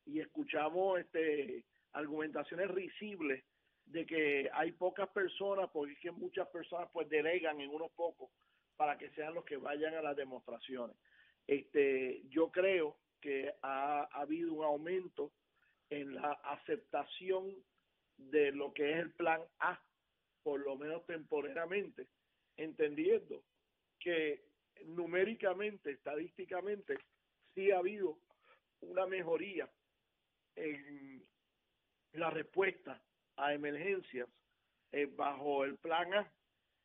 Y 0.06 0.20
escuchamos 0.20 1.00
este, 1.00 1.64
argumentaciones 1.94 2.70
risibles 2.70 3.44
de 3.86 4.06
que 4.06 4.50
hay 4.54 4.72
pocas 4.74 5.10
personas, 5.10 5.70
porque 5.72 5.94
es 5.94 6.00
que 6.00 6.12
muchas 6.12 6.48
personas 6.50 6.90
pues 6.94 7.10
delegan 7.10 7.60
en 7.62 7.70
unos 7.70 7.92
pocos 7.92 8.30
para 8.76 8.98
que 8.98 9.10
sean 9.12 9.34
los 9.34 9.46
que 9.46 9.58
vayan 9.58 9.94
a 9.96 10.02
las 10.02 10.16
demostraciones. 10.16 10.96
Este, 11.48 12.24
yo 12.30 12.52
creo 12.52 12.98
que 13.22 13.54
ha, 13.62 14.08
ha 14.12 14.22
habido 14.22 14.54
un 14.54 14.64
aumento 14.64 15.32
en 15.90 16.16
la 16.16 16.32
aceptación 16.32 17.56
de 18.18 18.52
lo 18.52 18.74
que 18.74 18.92
es 18.92 18.98
el 18.98 19.12
plan 19.12 19.42
A, 19.60 19.82
por 20.44 20.60
lo 20.60 20.76
menos 20.76 21.06
temporalmente, 21.06 22.08
entendiendo 22.58 23.44
que 24.00 24.46
numéricamente, 24.86 25.92
estadísticamente, 25.92 26.98
sí 27.54 27.72
ha 27.72 27.78
habido 27.78 28.18
una 28.82 29.06
mejoría 29.06 29.70
en 30.56 31.26
la 32.14 32.30
respuesta 32.30 33.02
a 33.38 33.54
emergencias 33.54 34.28
eh, 34.92 35.06
bajo 35.06 35.64
el 35.64 35.78
plan 35.78 36.14
A 36.14 36.32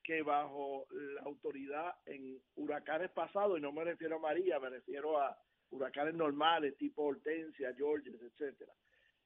que 0.08 0.22
bajo 0.22 0.86
la 0.90 1.20
autoridad 1.24 1.94
en 2.06 2.40
huracanes 2.56 3.10
pasados, 3.10 3.58
y 3.58 3.60
no 3.60 3.72
me 3.72 3.84
refiero 3.84 4.16
a 4.16 4.20
María, 4.20 4.58
me 4.58 4.70
refiero 4.70 5.20
a 5.20 5.38
huracanes 5.68 6.14
normales 6.14 6.78
tipo 6.78 7.02
Hortensia, 7.02 7.74
Georges, 7.74 8.18
etcétera. 8.18 8.72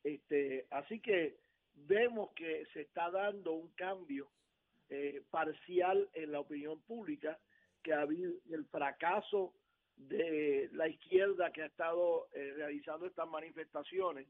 Este, 0.03 0.67
así 0.71 0.99
que 0.99 1.37
vemos 1.87 2.33
que 2.35 2.67
se 2.73 2.81
está 2.81 3.13
dando 3.13 3.53
un 3.53 3.69
cambio 3.75 4.29
eh, 4.89 5.23
parcial 5.31 6.11
en 6.15 6.33
la 6.33 6.41
opinión 6.41 6.83
pública, 6.83 7.39
que 7.81 7.93
ha 7.93 8.01
habido 8.01 8.33
el 8.51 8.65
fracaso 8.65 9.55
de 9.95 10.69
la 10.73 10.89
izquierda 10.89 11.53
que 11.53 11.63
ha 11.63 11.67
estado 11.67 12.27
eh, 12.33 12.55
realizando 12.57 13.07
estas 13.07 13.29
manifestaciones 13.29 14.27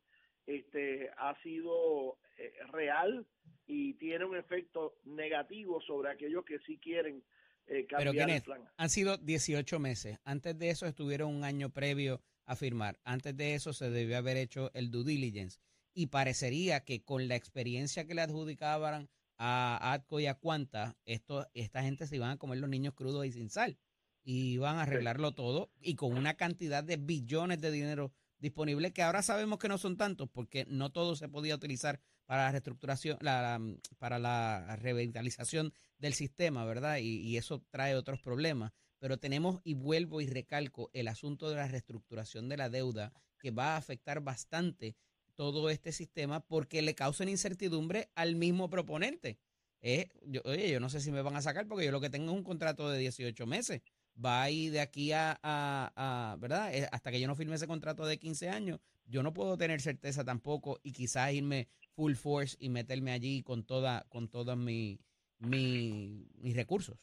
este 0.46 1.10
ha 1.16 1.34
sido 1.42 2.18
eh, 2.36 2.52
real 2.72 3.26
y 3.66 3.94
tiene 3.94 4.24
un 4.24 4.36
efecto 4.36 4.98
negativo 5.04 5.80
sobre 5.82 6.10
aquellos 6.10 6.44
que 6.44 6.58
sí 6.60 6.78
quieren 6.78 7.22
eh, 7.66 7.86
Pero 7.88 8.10
cambiar 8.10 8.14
el 8.14 8.26
Kenneth, 8.26 8.44
plan. 8.44 8.68
han 8.76 8.90
sido 8.90 9.16
18 9.16 9.78
meses. 9.78 10.18
Antes 10.24 10.58
de 10.58 10.70
eso 10.70 10.86
estuvieron 10.86 11.34
un 11.34 11.44
año 11.44 11.70
previo 11.70 12.20
a 12.44 12.56
firmar. 12.56 12.98
Antes 13.04 13.36
de 13.36 13.54
eso 13.54 13.72
se 13.72 13.90
debió 13.90 14.18
haber 14.18 14.36
hecho 14.36 14.70
el 14.74 14.90
due 14.90 15.04
diligence. 15.04 15.58
Y 15.94 16.06
parecería 16.06 16.84
que 16.84 17.04
con 17.04 17.28
la 17.28 17.36
experiencia 17.36 18.06
que 18.06 18.14
le 18.14 18.22
adjudicaban 18.22 19.08
a 19.38 19.92
ATCO 19.92 20.20
y 20.20 20.26
a 20.26 20.34
Cuanta, 20.34 20.96
esto, 21.04 21.46
esta 21.54 21.82
gente 21.82 22.06
se 22.06 22.16
iban 22.16 22.30
a 22.30 22.38
comer 22.38 22.58
los 22.58 22.70
niños 22.70 22.94
crudos 22.94 23.26
y 23.26 23.32
sin 23.32 23.50
sal. 23.50 23.78
Y 24.24 24.52
iban 24.52 24.76
a 24.76 24.82
arreglarlo 24.82 25.32
todo 25.32 25.70
y 25.80 25.96
con 25.96 26.16
una 26.16 26.34
cantidad 26.34 26.84
de 26.84 26.96
billones 26.96 27.60
de 27.60 27.70
dinero 27.70 28.12
disponible 28.38 28.92
que 28.92 29.02
ahora 29.02 29.22
sabemos 29.22 29.58
que 29.58 29.68
no 29.68 29.78
son 29.78 29.96
tantos 29.96 30.28
porque 30.28 30.64
no 30.68 30.90
todo 30.90 31.16
se 31.16 31.28
podía 31.28 31.54
utilizar 31.54 32.00
para 32.32 32.44
la 32.44 32.52
reestructuración, 32.52 33.18
la, 33.20 33.42
la- 33.42 33.76
para 33.98 34.18
la 34.18 34.76
revitalización 34.76 35.74
del 35.98 36.14
sistema, 36.14 36.64
¿verdad? 36.64 36.96
Y, 36.96 37.36
eso 37.36 37.62
trae 37.68 37.94
otros 37.94 38.20
problemas. 38.22 38.72
Pero 38.98 39.18
tenemos, 39.18 39.60
y 39.64 39.74
vuelvo 39.74 40.22
y 40.22 40.26
recalco, 40.26 40.88
el 40.94 41.08
asunto 41.08 41.50
de 41.50 41.56
la 41.56 41.68
reestructuración 41.68 42.48
de 42.48 42.56
la 42.56 42.70
deuda 42.70 43.12
que 43.38 43.50
va 43.50 43.74
a 43.74 43.76
afectar 43.76 44.22
bastante 44.22 44.96
todo 45.34 45.68
este 45.68 45.92
sistema 45.92 46.40
porque 46.40 46.80
le 46.80 46.94
causa 46.94 47.28
incertidumbre 47.28 48.08
al 48.14 48.34
mismo 48.34 48.70
proponente. 48.70 49.38
Eh, 49.82 50.08
oye, 50.46 50.70
yo 50.70 50.80
no 50.80 50.88
sé 50.88 51.00
si 51.02 51.12
me 51.12 51.20
van 51.20 51.36
a 51.36 51.42
sacar 51.42 51.68
porque 51.68 51.84
yo 51.84 51.92
lo 51.92 52.00
que 52.00 52.08
tengo 52.08 52.32
es 52.32 52.38
un 52.38 52.44
contrato 52.44 52.88
de 52.88 52.98
18 52.98 53.46
meses. 53.46 53.82
Va 54.24 54.42
a 54.42 54.48
ir 54.50 54.72
de 54.72 54.80
aquí 54.80 55.12
a- 55.12 56.36
¿verdad? 56.38 56.74
Eh, 56.74 56.88
hasta 56.92 57.10
que 57.10 57.20
yo 57.20 57.26
no 57.28 57.36
firme 57.36 57.56
ese 57.56 57.66
contrato 57.66 58.06
de 58.06 58.18
15 58.18 58.48
años, 58.48 58.80
yo 59.04 59.22
no 59.22 59.34
puedo 59.34 59.58
tener 59.58 59.82
certeza 59.82 60.24
tampoco 60.24 60.80
y 60.82 60.92
quizás 60.92 61.32
irme 61.34 61.68
full 61.94 62.14
force 62.14 62.56
y 62.60 62.68
meterme 62.68 63.12
allí 63.12 63.42
con 63.42 63.64
toda 63.64 64.04
con 64.08 64.28
todos 64.28 64.56
mi, 64.56 64.98
mi- 65.38 66.26
mis 66.36 66.56
recursos. 66.56 66.98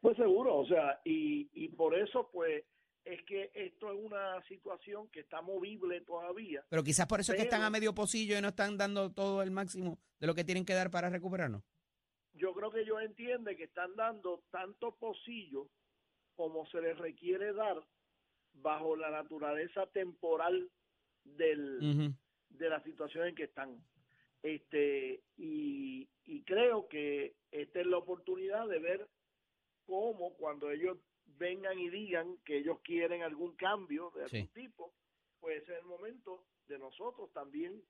Pues 0.00 0.16
seguro, 0.16 0.56
o 0.58 0.66
sea, 0.66 1.00
y, 1.04 1.48
y 1.52 1.68
por 1.68 1.96
eso 1.96 2.28
pues 2.32 2.64
es 3.04 3.22
que 3.24 3.50
esto 3.54 3.92
es 3.92 3.98
una 3.98 4.42
situación 4.48 5.08
que 5.08 5.20
está 5.20 5.42
movible 5.42 6.00
todavía. 6.02 6.64
Pero 6.68 6.82
quizás 6.84 7.06
por 7.06 7.20
eso 7.20 7.32
es 7.32 7.36
que 7.38 7.44
están 7.44 7.62
a 7.62 7.70
medio 7.70 7.94
pocillo 7.94 8.36
y 8.36 8.40
no 8.40 8.48
están 8.48 8.76
dando 8.78 9.10
todo 9.12 9.42
el 9.42 9.50
máximo 9.50 9.98
de 10.20 10.26
lo 10.26 10.34
que 10.34 10.44
tienen 10.44 10.64
que 10.64 10.74
dar 10.74 10.90
para 10.90 11.08
recuperarnos. 11.10 11.62
Yo 12.34 12.52
creo 12.54 12.70
que 12.70 12.80
ellos 12.80 13.02
entienden 13.02 13.56
que 13.56 13.64
están 13.64 13.94
dando 13.96 14.42
tanto 14.50 14.94
pocillo 14.96 15.68
como 16.34 16.64
se 16.66 16.80
les 16.80 16.96
requiere 16.98 17.52
dar 17.52 17.76
bajo 18.54 18.96
la 18.96 19.10
naturaleza 19.10 19.86
temporal 19.88 20.70
del. 21.24 21.78
De 22.58 22.68
la 22.70 22.82
situación 22.82 23.28
en 23.28 23.34
que 23.34 23.44
están. 23.44 23.82
Este, 24.42 25.22
y, 25.36 26.08
y 26.24 26.42
creo 26.42 26.88
que 26.88 27.36
esta 27.50 27.80
es 27.80 27.86
la 27.86 27.98
oportunidad 27.98 28.66
de 28.68 28.78
ver 28.80 29.08
cómo 29.86 30.34
cuando 30.34 30.70
ellos 30.70 30.98
vengan 31.38 31.78
y 31.78 31.88
digan 31.90 32.38
que 32.44 32.58
ellos 32.58 32.78
quieren 32.82 33.22
algún 33.22 33.54
cambio 33.56 34.10
de 34.16 34.24
algún 34.24 34.40
Sí. 34.48 34.50
tipo, 34.52 34.94
pues 35.40 35.62
es 35.62 35.68
el 35.70 35.84
momento 35.84 36.44
de 36.68 36.78
nosotros 36.78 37.32
también 37.32 37.82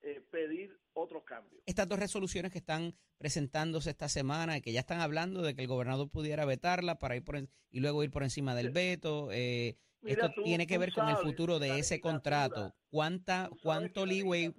eh, 0.00 0.22
pedir 0.30 0.78
otros 0.92 1.24
cambios. 1.24 1.60
Estas 1.66 1.88
dos 1.88 1.98
resoluciones 1.98 2.52
que 2.52 2.58
están 2.58 2.94
presentándose 3.18 3.90
esta 3.90 4.08
semana 4.08 4.56
y 4.56 4.60
que 4.62 4.72
ya 4.72 4.80
están 4.80 5.00
hablando 5.00 5.42
de 5.42 5.54
que 5.56 5.62
el 5.62 5.66
gobernador 5.68 6.08
pudiera 6.08 6.44
vetarla 6.44 6.98
para 7.00 7.16
ir 7.16 7.24
por 7.24 7.34
en- 7.36 7.48
y 7.70 7.80
luego 7.80 8.04
ir 8.04 8.10
por 8.10 8.22
encima 8.22 8.54
del 8.54 8.70
veto. 8.70 9.30
eh, 9.32 9.76
Mira, 10.00 10.26
esto 10.26 10.34
tú- 10.36 10.42
tiene 10.44 10.66
que 10.66 10.78
ver 10.78 10.92
con 10.92 11.08
el 11.08 11.16
futuro 11.16 11.58
de 11.58 11.78
ese 11.78 12.00
contrato. 12.00 12.74
¿Cuánta, 12.90 13.50
cuánto 13.62 14.06
leeway, 14.06 14.54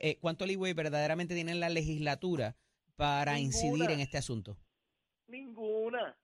eh, 0.00 0.18
cuánto 0.20 0.46
leeway 0.46 0.72
verdaderamente 0.72 1.34
tiene 1.34 1.54
la 1.54 1.68
legislatura 1.68 2.56
para 2.96 3.38
incidir 3.38 3.90
en 3.90 4.00
este 4.00 4.18
asunto? 4.18 4.56
Ninguna. 5.28 6.16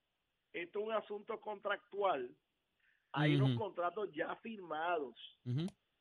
Esto 0.53 0.81
es 0.81 0.85
un 0.87 0.93
asunto 0.93 1.41
contractual. 1.41 2.31
Hay 3.13 3.37
unos 3.37 3.59
contratos 3.59 4.09
ya 4.15 4.35
firmados. 4.37 5.17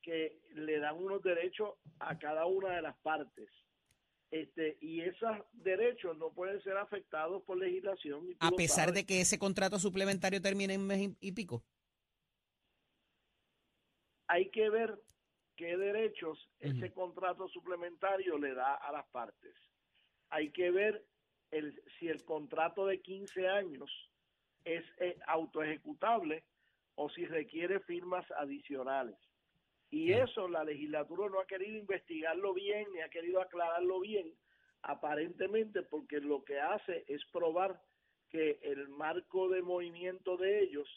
Que 0.04 0.40
le 0.56 0.80
dan 0.80 0.96
unos 0.98 1.22
derechos 1.22 1.76
a 2.00 2.18
cada 2.18 2.46
una 2.48 2.70
de 2.76 2.82
las 2.82 2.98
partes. 2.98 3.50
Este, 4.32 4.78
y 4.82 5.02
esos 5.02 5.30
derechos 5.52 6.18
no 6.18 6.32
pueden 6.32 6.60
ser 6.64 6.78
afectados 6.78 7.44
por 7.44 7.58
legislación. 7.58 8.36
A 8.40 8.50
pesar 8.52 8.94
de 8.94 9.06
que 9.06 9.22
ese 9.22 9.38
contrato 9.38 9.78
suplementario 9.78 10.42
termine 10.42 10.74
en 10.76 10.88
mes 10.88 11.10
y 11.20 11.34
pico. 11.34 11.64
Hay 14.32 14.50
que 14.50 14.70
ver 14.70 14.98
qué 15.58 15.76
derechos 15.76 16.50
ese 16.60 16.94
contrato 16.94 17.50
suplementario 17.50 18.38
le 18.38 18.54
da 18.54 18.76
a 18.76 18.90
las 18.94 19.06
partes. 19.08 19.54
Hay 20.30 20.52
que 20.52 20.72
ver 20.72 21.04
el, 21.52 21.84
si 22.00 22.08
el 22.08 22.24
contrato 22.24 22.86
de 22.86 23.02
15 23.02 23.50
años 23.50 23.92
es 24.64 24.86
eh, 25.00 25.20
autoejecutable 25.28 26.46
o 26.96 27.10
si 27.10 27.26
requiere 27.26 27.82
firmas 27.82 28.26
adicionales. 28.38 29.18
Y 29.90 30.14
eso 30.14 30.48
la 30.48 30.64
legislatura 30.64 31.30
no 31.30 31.42
ha 31.42 31.46
querido 31.46 31.78
investigarlo 31.78 32.54
bien 32.54 32.88
ni 32.94 33.02
ha 33.02 33.10
querido 33.10 33.42
aclararlo 33.42 34.00
bien, 34.00 34.34
aparentemente 34.82 35.82
porque 35.82 36.22
lo 36.22 36.46
que 36.46 36.58
hace 36.58 37.04
es 37.10 37.22
probar 37.34 37.82
que 38.30 38.60
el 38.62 38.88
marco 38.88 39.50
de 39.50 39.62
movimiento 39.62 40.38
de 40.38 40.62
ellos 40.64 40.88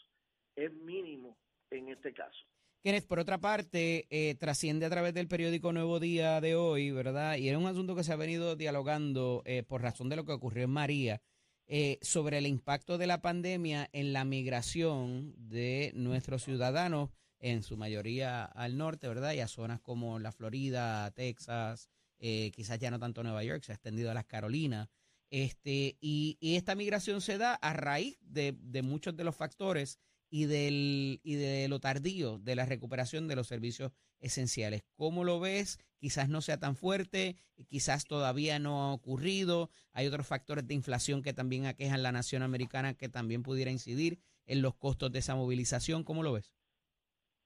es 0.55 0.71
mínimo 0.71 1.37
en 1.69 1.89
este 1.89 2.13
caso. 2.13 2.45
Kenneth, 2.85 3.07
por 3.07 3.17
otra 3.17 3.39
parte, 3.39 4.05
eh, 4.11 4.35
trasciende 4.35 4.85
a 4.85 4.91
través 4.91 5.11
del 5.15 5.27
periódico 5.27 5.73
Nuevo 5.73 5.99
Día 5.99 6.39
de 6.39 6.55
hoy, 6.55 6.91
¿verdad? 6.91 7.35
Y 7.37 7.49
es 7.49 7.57
un 7.57 7.65
asunto 7.65 7.95
que 7.95 8.03
se 8.03 8.13
ha 8.13 8.15
venido 8.15 8.55
dialogando 8.55 9.41
eh, 9.45 9.63
por 9.63 9.81
razón 9.81 10.07
de 10.07 10.15
lo 10.15 10.23
que 10.23 10.33
ocurrió 10.33 10.65
en 10.65 10.69
María, 10.69 11.19
eh, 11.65 11.97
sobre 12.03 12.37
el 12.37 12.45
impacto 12.45 12.99
de 12.99 13.07
la 13.07 13.23
pandemia 13.23 13.89
en 13.91 14.13
la 14.13 14.23
migración 14.23 15.33
de 15.35 15.93
nuestros 15.95 16.43
ciudadanos, 16.43 17.09
en 17.39 17.63
su 17.63 17.75
mayoría 17.75 18.45
al 18.45 18.77
norte, 18.77 19.07
¿verdad? 19.07 19.33
Y 19.33 19.39
a 19.39 19.47
zonas 19.47 19.81
como 19.81 20.19
la 20.19 20.31
Florida, 20.31 21.09
Texas, 21.09 21.89
quizás 22.19 22.77
ya 22.77 22.91
no 22.91 22.99
tanto 22.99 23.23
Nueva 23.23 23.43
York, 23.43 23.63
se 23.63 23.71
ha 23.71 23.75
extendido 23.75 24.11
a 24.11 24.13
las 24.13 24.25
Carolinas. 24.25 24.89
Este, 25.31 25.97
y, 26.01 26.37
esta 26.39 26.75
migración 26.75 27.21
se 27.21 27.39
da 27.39 27.55
a 27.55 27.73
raíz 27.73 28.19
de 28.21 28.81
muchos 28.83 29.17
de 29.17 29.23
los 29.23 29.35
factores 29.35 29.97
y, 30.35 30.47
del, 30.47 31.21
y 31.23 31.35
de 31.35 31.69
lo 31.69 31.79
tardío 31.79 32.39
de 32.39 32.57
la 32.57 32.65
recuperación 32.65 33.29
de 33.29 33.37
los 33.37 33.47
servicios 33.47 33.93
esenciales. 34.19 34.83
¿Cómo 34.97 35.23
lo 35.23 35.39
ves? 35.39 35.79
Quizás 35.97 36.27
no 36.27 36.41
sea 36.41 36.59
tan 36.59 36.75
fuerte, 36.75 37.37
quizás 37.69 38.05
todavía 38.05 38.59
no 38.59 38.81
ha 38.81 38.91
ocurrido. 38.91 39.69
Hay 39.93 40.07
otros 40.07 40.27
factores 40.27 40.67
de 40.67 40.73
inflación 40.73 41.23
que 41.23 41.31
también 41.31 41.67
aquejan 41.67 42.03
la 42.03 42.11
nación 42.11 42.43
americana 42.43 42.95
que 42.95 43.07
también 43.07 43.43
pudiera 43.43 43.71
incidir 43.71 44.19
en 44.45 44.61
los 44.61 44.75
costos 44.75 45.09
de 45.09 45.19
esa 45.19 45.35
movilización. 45.35 46.03
¿Cómo 46.03 46.21
lo 46.21 46.33
ves? 46.33 46.51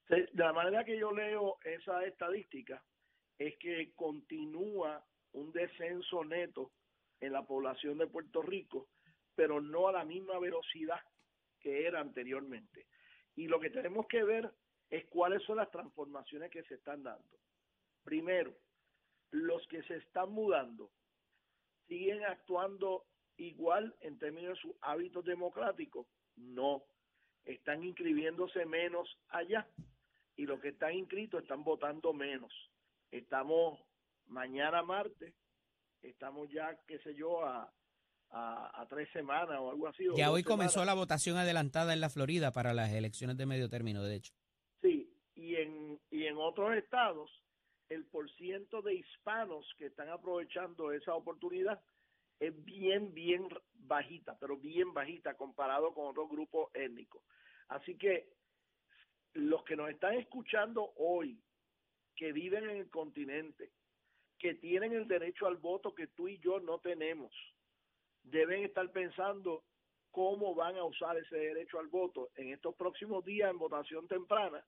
De 0.10 0.28
la 0.34 0.52
manera 0.52 0.84
que 0.84 0.98
yo 0.98 1.12
leo 1.12 1.60
esa 1.64 2.04
estadística 2.06 2.84
es 3.38 3.56
que 3.60 3.92
continúa 3.94 5.06
un 5.34 5.52
descenso 5.52 6.26
neto 6.26 6.72
en 7.20 7.34
la 7.34 7.44
población 7.44 8.00
de 8.00 8.08
Puerto 8.08 8.42
Rico, 8.42 8.88
pero 9.36 9.62
no 9.62 9.90
a 9.90 9.92
la 9.92 10.06
misma 10.06 10.40
velocidad 10.40 11.00
que 11.60 11.86
era 11.86 12.00
anteriormente. 12.00 12.88
Y 13.36 13.48
lo 13.48 13.60
que 13.60 13.70
tenemos 13.70 14.08
que 14.08 14.24
ver 14.24 14.52
es 14.90 15.06
cuáles 15.06 15.44
son 15.44 15.58
las 15.58 15.70
transformaciones 15.72 16.50
que 16.52 16.64
se 16.64 16.76
están 16.76 17.04
dando. 17.04 17.38
Primero, 18.04 18.56
los 19.32 19.66
que 19.68 19.84
se 19.84 19.98
están 19.98 20.32
mudando 20.32 20.92
siguen 21.88 22.24
actuando 22.26 23.06
igual 23.38 23.96
en 24.02 24.18
términos 24.18 24.56
de 24.56 24.62
sus 24.62 24.76
hábitos 24.82 25.24
democráticos. 25.26 26.08
No, 26.36 26.84
están 27.46 27.84
inscribiéndose 27.84 28.66
menos 28.66 29.18
allá 29.30 29.68
y 30.36 30.46
los 30.46 30.60
que 30.60 30.70
están 30.70 30.94
inscritos 30.94 31.42
están 31.42 31.64
votando 31.64 32.14
menos. 32.14 32.54
Estamos 33.12 33.80
mañana 34.28 34.84
martes, 34.84 35.34
estamos 36.02 36.50
ya, 36.50 36.78
qué 36.88 37.00
sé 37.00 37.16
yo, 37.16 37.46
a, 37.46 37.72
a, 38.32 38.82
a 38.82 38.88
tres 38.88 39.10
semanas 39.12 39.58
o 39.60 39.72
algo 39.72 39.88
así. 39.88 40.06
Ya 40.16 40.32
hoy 40.32 40.44
comenzó 40.44 40.74
semanas. 40.74 40.96
la 40.96 41.00
votación 41.00 41.38
adelantada 41.38 41.94
en 41.94 42.02
la 42.02 42.10
Florida 42.10 42.52
para 42.52 42.74
las 42.74 42.92
elecciones 42.94 43.38
de 43.38 43.46
medio 43.46 43.70
término, 43.70 44.04
de 44.04 44.16
hecho. 44.16 44.34
Sí, 44.82 45.12
y 45.36 45.56
en, 45.56 46.00
y 46.12 46.26
en 46.26 46.38
otros 46.38 46.76
estados, 46.76 47.32
el 47.90 48.06
porciento 48.06 48.82
de 48.82 48.96
hispanos 48.96 49.66
que 49.78 49.88
están 49.88 50.10
aprovechando 50.10 50.92
esa 50.92 51.16
oportunidad 51.16 51.82
es 52.40 52.54
bien, 52.64 53.14
bien 53.14 53.48
bajita, 53.74 54.38
pero 54.40 54.58
bien 54.58 54.94
bajita 54.94 55.36
comparado 55.36 55.94
con 55.94 56.08
otros 56.08 56.30
grupos 56.30 56.70
étnicos. 56.74 57.22
Así 57.68 57.98
que 57.98 58.30
los 59.34 59.64
que 59.64 59.76
nos 59.76 59.90
están 59.90 60.16
escuchando 60.16 60.92
hoy, 60.98 61.42
que 62.16 62.32
viven 62.32 62.64
en 62.70 62.78
el 62.78 62.90
continente, 62.90 63.72
que 64.38 64.56
tienen 64.56 64.94
el 64.94 65.08
derecho 65.08 65.48
al 65.48 65.58
voto 65.58 65.94
que 65.94 66.08
tú 66.08 66.28
y 66.28 66.40
yo 66.40 66.60
no 66.60 66.80
tenemos, 66.80 67.32
deben 68.30 68.64
estar 68.64 68.90
pensando 68.92 69.64
cómo 70.12 70.56
van 70.56 70.78
a 70.78 70.84
usar 70.84 71.18
ese 71.18 71.38
derecho 71.38 71.80
al 71.80 71.88
voto 71.88 72.30
en 72.36 72.54
estos 72.54 72.76
próximos 72.76 73.24
días 73.24 73.50
en 73.50 73.58
votación 73.58 74.08
temprana 74.08 74.64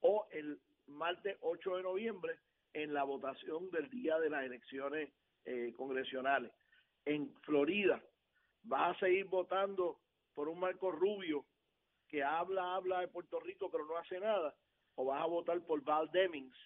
o 0.00 0.26
el 0.30 0.58
martes 0.86 1.36
8 1.40 1.76
de 1.76 1.82
noviembre 1.82 2.38
en 2.72 2.94
la 2.94 3.04
votación 3.04 3.70
del 3.70 3.90
día 3.90 4.18
de 4.18 4.30
las 4.30 4.44
elecciones 4.44 5.12
eh, 5.44 5.72
congresionales. 5.76 6.52
En 7.04 7.34
Florida, 7.42 8.02
¿Vas 8.68 8.96
a 8.96 9.00
seguir 9.00 9.24
votando 9.26 9.98
por 10.34 10.48
un 10.48 10.60
Marco 10.60 10.90
Rubio 10.90 11.46
que 12.08 12.22
habla, 12.22 12.74
habla 12.74 13.00
de 13.00 13.08
Puerto 13.08 13.40
Rico 13.40 13.70
pero 13.70 13.86
no 13.86 13.96
hace 13.96 14.20
nada? 14.20 14.54
¿O 14.94 15.06
vas 15.06 15.22
a 15.22 15.26
votar 15.26 15.60
por 15.62 15.82
Val 15.82 16.10
Demings 16.10 16.56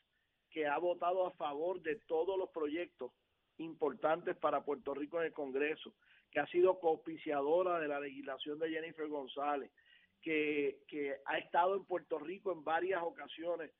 que 0.50 0.66
ha 0.66 0.78
votado 0.78 1.26
a 1.26 1.30
favor 1.32 1.80
de 1.80 1.96
todos 2.06 2.38
los 2.38 2.50
proyectos 2.50 3.12
importantes 3.58 4.36
para 4.36 4.64
Puerto 4.64 4.94
Rico 4.94 5.20
en 5.20 5.26
el 5.26 5.32
Congreso, 5.32 5.94
que 6.32 6.40
ha 6.40 6.46
sido 6.46 6.80
copiciadora 6.80 7.78
de 7.78 7.88
la 7.88 8.00
legislación 8.00 8.58
de 8.58 8.70
Jennifer 8.70 9.06
González, 9.06 9.70
que, 10.22 10.82
que 10.88 11.16
ha 11.26 11.38
estado 11.38 11.76
en 11.76 11.84
Puerto 11.84 12.18
Rico 12.18 12.52
en 12.52 12.64
varias 12.64 13.02
ocasiones 13.02 13.70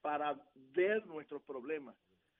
para 0.00 0.38
ver 0.54 1.06
nuestros 1.06 1.42
problemas. 1.42 1.96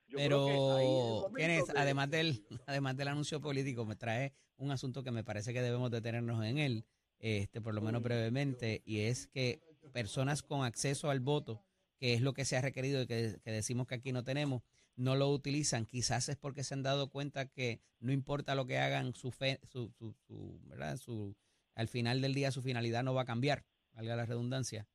Yo 0.08 0.18
Pero, 0.18 1.26
Kenneth, 1.34 1.66
de- 1.68 1.78
además 1.78 2.10
del, 2.10 2.44
además 2.66 2.96
del 2.96 3.08
anuncio 3.08 3.40
político, 3.40 3.86
me 3.86 3.96
trae 3.96 4.32
un 4.58 4.70
asunto 4.70 5.02
que 5.02 5.10
me 5.10 5.24
parece 5.24 5.52
que 5.54 5.62
debemos 5.62 5.90
detenernos 5.90 6.44
en 6.44 6.58
él, 6.58 6.84
este, 7.18 7.60
por 7.62 7.72
lo 7.72 7.80
menos 7.80 8.02
brevemente, 8.02 8.82
y 8.84 9.00
es 9.00 9.26
que 9.28 9.62
personas 9.92 10.42
con 10.42 10.64
acceso 10.64 11.08
al 11.08 11.20
voto, 11.20 11.62
que 11.98 12.14
es 12.14 12.20
lo 12.20 12.34
que 12.34 12.44
se 12.44 12.56
ha 12.56 12.60
requerido 12.60 13.00
y 13.02 13.06
que, 13.06 13.36
que 13.42 13.50
decimos 13.52 13.86
que 13.86 13.94
aquí 13.94 14.12
no 14.12 14.22
tenemos, 14.24 14.62
no 14.96 15.16
lo 15.16 15.28
utilizan. 15.30 15.86
Quizás 15.86 16.28
es 16.28 16.36
porque 16.36 16.64
se 16.64 16.74
han 16.74 16.82
dado 16.82 17.10
cuenta 17.10 17.48
que 17.48 17.80
no 18.00 18.12
importa 18.12 18.54
lo 18.54 18.66
que 18.66 18.78
hagan, 18.78 19.14
su 19.14 19.30
fe, 19.30 19.58
su, 19.64 19.90
su, 19.90 20.14
su, 20.26 20.60
¿verdad? 20.64 20.96
Su, 20.96 21.36
al 21.74 21.88
final 21.88 22.20
del 22.20 22.34
día 22.34 22.50
su 22.50 22.62
finalidad 22.62 23.02
no 23.02 23.14
va 23.14 23.22
a 23.22 23.26
cambiar, 23.26 23.64
valga 23.92 24.16
la 24.16 24.26
redundancia, 24.26 24.86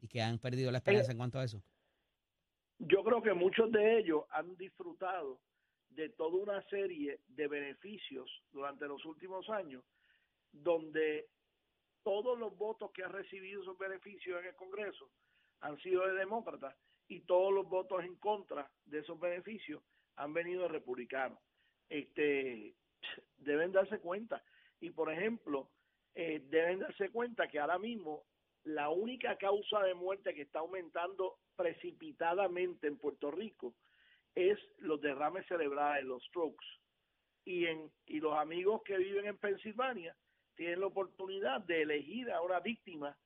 y 0.00 0.08
que 0.08 0.22
han 0.22 0.38
perdido 0.38 0.70
la 0.70 0.78
esperanza 0.78 1.12
en 1.12 1.18
cuanto 1.18 1.38
a 1.38 1.44
eso. 1.44 1.62
yo 2.78 3.04
creo 3.04 3.22
que 3.22 3.34
muchos 3.34 3.70
de 3.72 3.98
ellos 3.98 4.24
han 4.30 4.56
disfrutado 4.56 5.40
de 5.90 6.08
toda 6.10 6.42
una 6.42 6.62
serie 6.68 7.20
de 7.28 7.48
beneficios 7.48 8.30
durante 8.52 8.86
los 8.86 9.04
últimos 9.04 9.48
años, 9.50 9.84
donde 10.52 11.28
todos 12.02 12.38
los 12.38 12.56
votos 12.56 12.90
que 12.92 13.02
ha 13.04 13.08
recibido 13.08 13.62
esos 13.62 13.76
beneficios 13.76 14.40
en 14.40 14.46
el 14.46 14.54
Congreso 14.54 15.10
han 15.60 15.78
sido 15.78 16.06
de 16.06 16.14
demócratas 16.14 16.74
y 17.10 17.20
todos 17.22 17.52
los 17.52 17.68
votos 17.68 18.04
en 18.04 18.14
contra 18.16 18.70
de 18.86 19.00
esos 19.00 19.18
beneficios 19.18 19.82
han 20.14 20.32
venido 20.32 20.62
de 20.62 20.68
republicanos. 20.68 21.38
Este, 21.88 22.72
deben 23.36 23.72
darse 23.72 23.98
cuenta. 23.98 24.42
Y 24.80 24.90
por 24.90 25.12
ejemplo, 25.12 25.68
eh, 26.14 26.40
deben 26.48 26.78
darse 26.78 27.10
cuenta 27.10 27.48
que 27.48 27.58
ahora 27.58 27.80
mismo 27.80 28.22
la 28.62 28.90
única 28.90 29.36
causa 29.36 29.80
de 29.80 29.94
muerte 29.94 30.34
que 30.34 30.42
está 30.42 30.60
aumentando 30.60 31.40
precipitadamente 31.56 32.86
en 32.86 32.96
Puerto 32.96 33.32
Rico 33.32 33.74
es 34.36 34.56
los 34.78 35.00
derrames 35.00 35.44
cerebrales, 35.48 36.04
los 36.04 36.22
strokes. 36.26 36.66
Y, 37.44 37.66
en, 37.66 37.90
y 38.06 38.20
los 38.20 38.34
amigos 38.34 38.82
que 38.84 38.96
viven 38.96 39.26
en 39.26 39.36
Pensilvania 39.36 40.14
tienen 40.54 40.78
la 40.78 40.86
oportunidad 40.86 41.60
de 41.62 41.82
elegir 41.82 42.30
a 42.30 42.40
una 42.40 42.60
víctima 42.60 43.18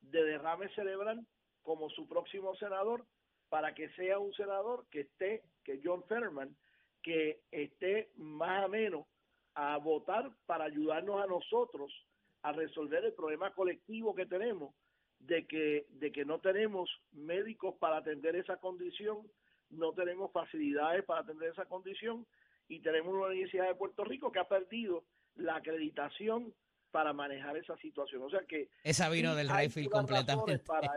de 0.00 0.22
derrame 0.22 0.68
cerebral 0.74 1.26
como 1.62 1.90
su 1.90 2.06
próximo 2.06 2.54
senador 2.54 3.04
para 3.52 3.74
que 3.74 3.90
sea 3.90 4.18
un 4.18 4.32
senador 4.32 4.86
que 4.90 5.00
esté, 5.00 5.42
que 5.62 5.78
John 5.84 6.02
Fetterman, 6.04 6.56
que 7.02 7.42
esté 7.50 8.08
más 8.16 8.64
o 8.64 8.68
menos 8.70 9.06
a 9.52 9.76
votar 9.76 10.30
para 10.46 10.64
ayudarnos 10.64 11.22
a 11.22 11.26
nosotros 11.26 11.92
a 12.40 12.52
resolver 12.52 13.04
el 13.04 13.12
problema 13.12 13.52
colectivo 13.52 14.14
que 14.14 14.24
tenemos 14.24 14.74
de 15.18 15.46
que, 15.46 15.84
de 15.90 16.10
que 16.10 16.24
no 16.24 16.40
tenemos 16.40 16.88
médicos 17.12 17.74
para 17.78 17.98
atender 17.98 18.36
esa 18.36 18.56
condición, 18.56 19.30
no 19.68 19.92
tenemos 19.92 20.32
facilidades 20.32 21.04
para 21.04 21.20
atender 21.20 21.52
esa 21.52 21.66
condición 21.66 22.26
y 22.68 22.80
tenemos 22.80 23.12
una 23.12 23.26
Universidad 23.26 23.68
de 23.68 23.74
Puerto 23.74 24.02
Rico 24.02 24.32
que 24.32 24.38
ha 24.38 24.48
perdido 24.48 25.04
la 25.34 25.56
acreditación 25.56 26.54
para 26.90 27.12
manejar 27.12 27.58
esa 27.58 27.76
situación. 27.76 28.22
O 28.22 28.30
sea 28.30 28.46
que 28.48 28.70
Esa 28.82 29.10
vino 29.10 29.34
del 29.34 29.50
Rayfield 29.50 29.90
completamente. 29.90 30.58
Para, 30.60 30.90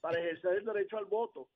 para 0.00 0.20
ejercer 0.20 0.56
el 0.56 0.64
derecho 0.64 0.96
al 0.96 1.04
voto, 1.04 1.48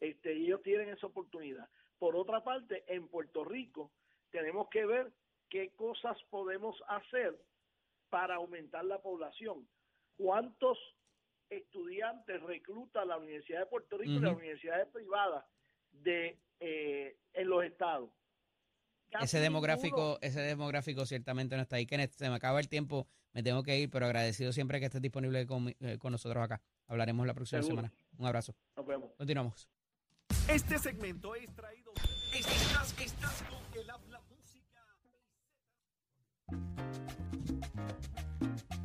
este, 0.00 0.32
ellos 0.32 0.62
tienen 0.62 0.88
esa 0.90 1.06
oportunidad. 1.06 1.68
Por 1.98 2.16
otra 2.16 2.44
parte, 2.44 2.84
en 2.86 3.08
Puerto 3.08 3.44
Rico 3.44 3.90
tenemos 4.30 4.68
que 4.68 4.84
ver 4.84 5.12
qué 5.48 5.70
cosas 5.70 6.16
podemos 6.30 6.76
hacer 6.88 7.38
para 8.10 8.36
aumentar 8.36 8.84
la 8.84 9.00
población. 9.00 9.66
¿Cuántos 10.16 10.78
estudiantes 11.48 12.42
recluta 12.42 13.04
la 13.04 13.18
Universidad 13.18 13.60
de 13.60 13.66
Puerto 13.66 13.98
Rico 13.98 14.12
y 14.12 14.20
las 14.20 14.36
universidades 14.36 14.88
privadas 14.88 15.44
de 15.92 16.38
eh, 16.60 17.16
en 17.32 17.48
los 17.48 17.64
estados? 17.64 18.10
Casi 19.10 19.24
ese 19.24 19.36
ninguno. 19.38 19.60
demográfico, 19.60 20.18
ese 20.20 20.40
demográfico 20.40 21.06
ciertamente 21.06 21.56
no 21.56 21.62
está 21.62 21.76
ahí. 21.76 21.86
Kenneth, 21.86 22.12
se 22.12 22.28
me 22.28 22.34
acaba 22.34 22.58
el 22.58 22.68
tiempo, 22.68 23.06
me 23.32 23.42
tengo 23.42 23.62
que 23.62 23.78
ir, 23.78 23.90
pero 23.90 24.06
agradecido 24.06 24.52
siempre 24.52 24.80
que 24.80 24.86
estés 24.86 25.02
disponible 25.02 25.46
con, 25.46 25.68
eh, 25.68 25.98
con 25.98 26.12
nosotros 26.12 26.42
acá. 26.42 26.60
Hablaremos 26.88 27.26
la 27.26 27.34
próxima 27.34 27.62
Seguro. 27.62 27.82
semana. 27.82 27.94
Un 28.18 28.26
abrazo. 28.26 28.54
Nos 28.76 28.86
vemos. 28.86 29.12
Continuamos. 29.16 29.68
Este 30.48 30.78
segmento 30.78 31.34
es 31.34 31.52
traído. 31.56 31.92
Estás, 32.32 32.94
estás 33.00 33.42
con 33.50 33.80
el 33.80 33.90
habla 33.90 34.22
música. 34.30 34.80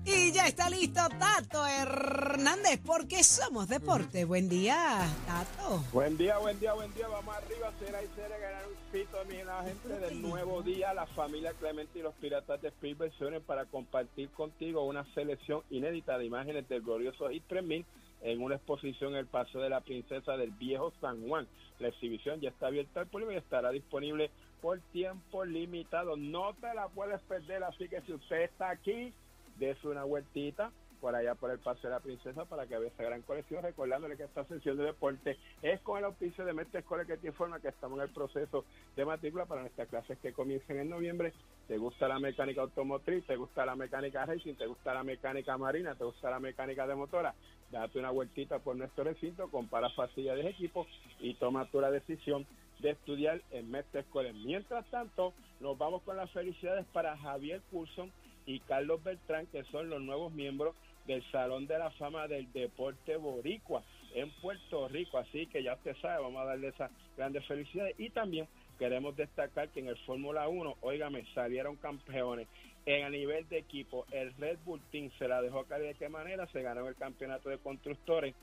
Y 0.04 0.32
ya 0.32 0.48
está 0.48 0.72
listo 0.72 1.02
Tato 1.20 1.68
Hernández, 1.68 2.82
porque 2.84 3.24
somos 3.24 3.70
deporte. 3.70 4.26
Buen 4.26 4.50
día, 4.50 5.08
Tato. 5.28 5.84
Buen 5.94 6.18
día, 6.18 6.40
buen 6.40 6.60
día, 6.60 6.74
buen 6.74 6.92
día. 6.96 7.08
Vamos 7.08 7.36
arriba, 7.36 7.72
será 7.80 8.04
y 8.04 8.08
será 8.16 8.40
ganar 8.40 8.64
un 8.68 8.92
pito, 8.92 9.24
mi 9.26 9.44
la 9.44 9.64
gente 9.64 9.88
del 10.00 10.20
nuevo 10.20 10.64
día. 10.64 10.96
La 10.96 11.06
familia 11.06 11.54
Clemente 11.54 12.00
y 12.00 12.02
los 12.02 12.16
piratas 12.16 12.60
de 12.64 12.70
Spielberg 12.70 13.14
se 13.20 13.26
unen 13.26 13.44
para 13.44 13.66
compartir 13.66 14.32
contigo 14.32 14.84
una 14.84 15.06
selección 15.14 15.62
inédita 15.70 16.18
de 16.18 16.26
imágenes 16.26 16.68
del 16.68 16.82
glorioso 16.82 17.30
Hit 17.30 17.44
3000 17.48 17.86
en 18.22 18.42
una 18.42 18.56
exposición 18.56 19.14
en 19.14 19.20
el 19.20 19.28
Paseo 19.28 19.62
de 19.62 19.70
la 19.70 19.82
Princesa 19.82 20.38
del 20.38 20.52
Viejo 20.52 20.94
San 21.02 21.28
Juan. 21.28 21.48
La 21.80 21.88
exhibición 21.88 22.40
ya 22.40 22.50
está 22.50 22.68
abierta 22.68 23.02
al 23.02 23.08
público 23.08 23.32
y 23.32 23.38
estará 23.38 23.72
disponible 23.72 24.30
por 24.62 24.80
tiempo 24.92 25.44
limitado. 25.44 26.16
No 26.16 26.54
te 26.56 26.74
la 26.74 26.88
puedes 26.90 27.22
perder, 27.22 27.64
así 27.64 27.90
que 27.90 28.02
si 28.02 28.14
usted 28.14 28.44
está 28.44 28.70
aquí, 28.70 29.14
dése 29.58 29.88
una 29.88 30.04
vueltita 30.04 30.72
por 31.02 31.16
allá 31.16 31.34
por 31.34 31.50
el 31.50 31.58
Paseo 31.58 31.90
de 31.90 31.96
la 31.96 32.00
Princesa 32.00 32.46
para 32.46 32.68
que 32.68 32.78
vea 32.78 32.88
esa 32.88 33.04
gran 33.04 33.24
colección, 33.24 33.64
recordándole 33.64 34.16
que 34.16 34.24
esta 34.24 34.46
sesión 34.46 34.78
de 34.78 34.84
deporte 34.84 35.36
es 35.64 35.82
con 35.82 35.98
el 35.98 36.06
auspicio 36.06 36.46
de 36.46 36.54
Mestre 36.54 36.82
Escuela 36.82 37.06
que 37.06 37.18
te 37.18 37.28
informa 37.28 37.60
que 37.60 37.70
estamos 37.70 37.98
en 37.98 38.04
el 38.04 38.14
proceso 38.14 38.66
de 38.96 39.04
matrícula 39.04 39.48
para 39.48 39.62
nuestras 39.62 39.88
clases 39.90 40.20
que 40.20 40.32
comiencen 40.32 40.78
en 40.78 40.90
noviembre. 40.90 41.34
¿Te 41.68 41.78
gusta 41.80 42.08
la 42.08 42.20
mecánica 42.20 42.62
automotriz? 42.62 43.26
¿Te 43.26 43.36
gusta 43.36 43.66
la 43.66 43.76
mecánica 43.76 44.26
racing? 44.26 44.54
¿Te 44.54 44.68
gusta 44.68 44.94
la 44.94 45.04
mecánica 45.04 45.58
marina? 45.58 45.96
¿Te 45.96 46.04
gusta 46.04 46.30
la 46.30 46.40
mecánica 46.40 46.86
de 46.86 46.96
motora? 46.96 47.34
Date 47.72 48.00
una 48.00 48.12
vueltita 48.12 48.60
por 48.60 48.76
nuestro 48.76 49.06
recinto, 49.06 49.50
compara 49.50 49.90
facilidades 49.92 50.44
de 50.44 50.52
equipo 50.52 50.86
y 51.20 51.34
toma 51.36 51.66
tu 51.66 51.80
la 51.80 51.90
decisión 51.90 52.46
de 52.80 52.92
estudiar 52.92 53.42
en 53.52 53.72
Mestre 53.72 54.02
Escuela. 54.02 54.32
Mientras 54.34 54.86
tanto, 54.88 55.34
nos 55.60 55.78
vamos 55.78 56.02
con 56.02 56.18
las 56.18 56.30
felicidades 56.32 56.86
para 56.92 57.18
Javier 57.18 57.62
Coulson 57.72 58.12
y 58.46 58.60
Carlos 58.62 59.04
Beltrán, 59.04 59.48
que 59.48 59.64
son 59.66 59.90
los 59.90 60.02
nuevos 60.02 60.34
miembros 60.34 60.76
del 61.06 61.24
Salón 61.32 61.68
de 61.68 61.78
la 61.78 61.92
Fama 61.92 62.28
del 62.28 62.52
Deporte 62.52 63.16
Boricua 63.18 63.84
en 64.14 64.30
Puerto 64.42 64.88
Rico. 64.88 65.18
Así 65.18 65.48
que 65.48 65.64
ya 65.64 65.76
usted 65.76 65.96
sabe, 66.02 66.22
vamos 66.22 66.42
a 66.42 66.46
darle 66.46 66.70
esas 66.70 66.92
grandes 67.16 67.46
felicidades. 67.46 68.00
Y 68.00 68.10
también 68.10 68.48
queremos 68.80 69.16
destacar 69.16 69.70
que 69.70 69.80
en 69.80 69.88
el 69.88 69.98
Fórmula 70.00 70.48
1, 70.48 70.78
óigame, 70.82 71.26
salieron 71.34 71.76
campeones. 71.78 72.48
En 72.86 73.04
a 73.04 73.10
nivel 73.10 73.48
de 73.50 73.60
equipo, 73.60 74.06
el 74.12 74.34
Red 74.38 74.58
Bull 74.66 74.82
Team 74.92 75.12
se 75.20 75.28
la 75.28 75.42
dejó 75.42 75.66
caer 75.66 75.84
de 75.84 75.94
qué 75.94 76.10
manera, 76.10 76.48
se 76.48 76.64
ganó 76.64 76.88
el 76.88 76.96
campeonato 76.96 77.50
de 77.50 77.60
constructores. 77.60 78.34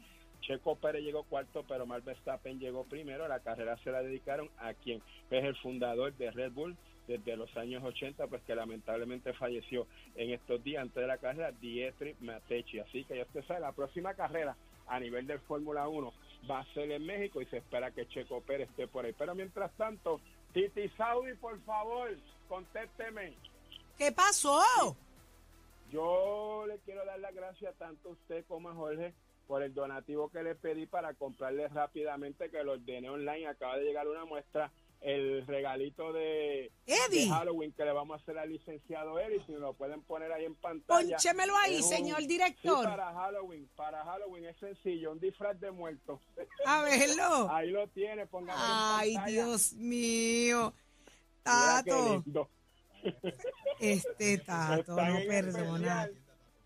Checo 0.40 0.77
Pérez 0.77 1.03
llegó 1.03 1.24
cuarto, 1.24 1.64
pero 1.66 1.87
Max 1.87 2.05
Verstappen 2.05 2.61
llegó 2.61 2.85
primero. 2.85 3.27
La 3.27 3.40
carrera 3.40 3.77
se 3.79 3.90
la 3.90 4.03
dedicaron 4.03 4.48
a 4.59 4.74
quien 4.74 5.03
es 5.31 5.44
el 5.44 5.57
fundador 5.57 6.14
de 6.16 6.31
Red 6.31 6.53
Bull 6.53 6.77
desde 7.09 7.37
los 7.37 7.55
años 7.57 7.83
80, 7.83 8.27
pues 8.29 8.42
que 8.42 8.55
lamentablemente 8.55 9.33
falleció 9.33 9.87
en 10.14 10.31
estos 10.31 10.62
días 10.62 10.83
antes 10.83 11.01
de 11.01 11.07
la 11.07 11.18
carrera, 11.18 11.51
Dietrich 11.53 12.20
Matechi. 12.20 12.79
Así 12.79 13.05
que 13.05 13.16
ya 13.16 13.22
usted 13.24 13.44
sabe, 13.46 13.61
la 13.61 13.72
próxima 13.72 14.14
carrera 14.14 14.57
a 14.87 15.01
nivel 15.01 15.27
del 15.27 15.40
Fórmula 15.40 15.88
1 15.88 16.12
va 16.48 16.61
a 16.61 16.74
ser 16.74 16.90
en 16.92 17.05
México 17.05 17.42
y 17.42 17.46
se 17.46 17.59
espera 17.59 17.90
que 17.90 18.07
Checo 18.07 18.40
Pérez 18.42 18.68
esté 18.70 18.87
por 18.87 19.05
ahí. 19.05 19.14
Pero 19.18 19.35
mientras 19.35 19.72
tanto, 19.72 20.20
Titi 20.53 20.88
Saudi, 20.90 21.35
por 21.35 21.59
favor, 21.62 22.11
contésteme. 22.48 23.33
¿Qué 23.99 24.13
pasó? 24.13 24.97
Yo 25.91 26.65
le 26.67 26.79
quiero 26.81 27.05
dar 27.05 27.19
las 27.19 27.35
gracias 27.35 27.75
tanto 27.79 28.11
a 28.11 28.13
usted 28.13 28.45
como 28.47 28.69
a 28.71 28.75
Jorge 28.75 29.15
por 29.47 29.63
el 29.63 29.73
donativo 29.75 30.29
que 30.31 30.43
le 30.43 30.55
pedí 30.55 30.87
para 30.87 31.15
comprarle 31.15 31.67
rápidamente, 31.69 32.51
que 32.51 32.63
lo 32.63 32.73
ordené 32.73 33.09
online. 33.11 33.47
Acaba 33.49 33.79
de 33.79 33.85
llegar 33.85 34.07
una 34.07 34.27
muestra, 34.27 34.71
el 35.01 35.47
regalito 35.47 36.13
de, 36.13 36.71
de 36.87 37.29
Halloween 37.31 37.73
que 37.73 37.85
le 37.87 37.93
vamos 37.93 38.19
a 38.19 38.23
hacer 38.23 38.37
al 38.39 38.51
licenciado 38.51 39.19
Eddie, 39.19 39.43
si 39.47 39.53
lo 39.53 39.73
pueden 39.73 40.03
poner 40.03 40.31
ahí 40.33 40.45
en 40.45 40.55
pantalla. 40.57 41.17
pónchemelo 41.17 41.57
ahí, 41.57 41.77
un- 41.77 41.83
señor 41.83 42.19
Sí, 42.21 42.27
director. 42.27 42.85
para 42.85 43.15
Halloween, 43.15 43.69
para 43.75 44.05
Halloween 44.05 44.45
es 44.45 44.59
sencillo, 44.59 45.13
un 45.13 45.21
disfraz 45.21 45.59
de 45.59 45.71
muerto. 45.71 46.21
A 46.67 46.83
verlo. 46.83 47.49
Ahí 47.51 47.71
lo 47.71 47.89
tiene, 47.89 48.27
póngalo 48.27 48.61
Ay. 48.63 49.17
Dios 49.29 49.73
mío. 49.73 50.75
Tato. 51.43 52.23
Este 53.81 54.39
tato, 54.39 54.81
Están 54.93 55.13
no 55.15 55.21
perdona. 55.29 56.05
especial, 56.05 56.15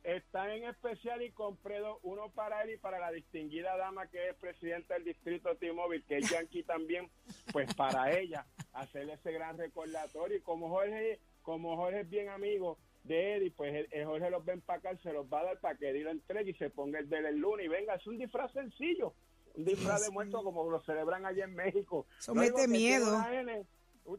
Están 0.05 0.51
en 0.51 0.65
especial 0.65 1.23
y 1.23 1.31
compré 1.31 1.79
dos, 1.81 1.99
uno 2.03 2.31
para 2.31 2.63
él 2.63 2.71
y 2.71 2.77
para 2.77 2.99
la 2.99 3.11
distinguida 3.13 3.77
dama 3.77 4.07
que 4.09 4.31
es 4.31 4.35
presidenta 4.37 4.95
del 4.95 5.05
distrito 5.05 5.55
T-Mobile, 5.57 6.05
que 6.09 6.19
es 6.19 6.31
Yankee 6.31 6.63
también, 6.65 7.09
pues 7.53 7.73
para 7.75 8.11
ella, 8.19 8.47
hacerle 8.73 9.15
ese 9.15 9.33
gran 9.33 9.59
recordatorio. 9.59 10.39
Y 10.39 10.41
como 10.41 10.69
Jorge, 10.71 11.21
como 11.43 11.77
Jorge 11.77 12.01
es 12.01 12.11
bien 12.11 12.29
amigo 12.31 12.79
de 13.05 13.37
Eddie, 13.37 13.51
pues 13.51 13.75
el, 13.75 13.89
el 13.93 14.07
Jorge 14.07 14.31
los 14.31 14.47
va 14.47 14.53
a 14.53 14.55
empacar, 14.55 15.01
se 15.03 15.13
los 15.13 15.27
va 15.27 15.41
a 15.41 15.45
dar 15.45 15.61
para 15.61 15.77
que 15.77 15.91
Eddie 15.91 16.05
lo 16.05 16.11
entregue 16.11 16.51
y 16.51 16.55
se 16.55 16.71
ponga 16.71 16.99
el 16.99 17.09
del 17.09 17.37
lunes. 17.37 17.67
Y 17.67 17.69
venga, 17.69 17.95
es 17.95 18.07
un 18.07 18.19
disfraz 18.19 18.53
sencillo, 18.53 19.13
un 19.55 19.65
disfraz 19.65 20.03
de 20.03 20.11
muerto 20.11 20.43
como 20.43 20.69
lo 20.71 20.81
celebran 20.83 21.27
allá 21.27 21.45
en 21.45 21.55
México. 21.55 22.07
Eso 22.19 22.35
Lo 22.35 22.41
único 22.41 22.59
mete 22.59 22.73
que 22.73 22.79
tiene 22.79 22.99
miedo. 22.99 23.23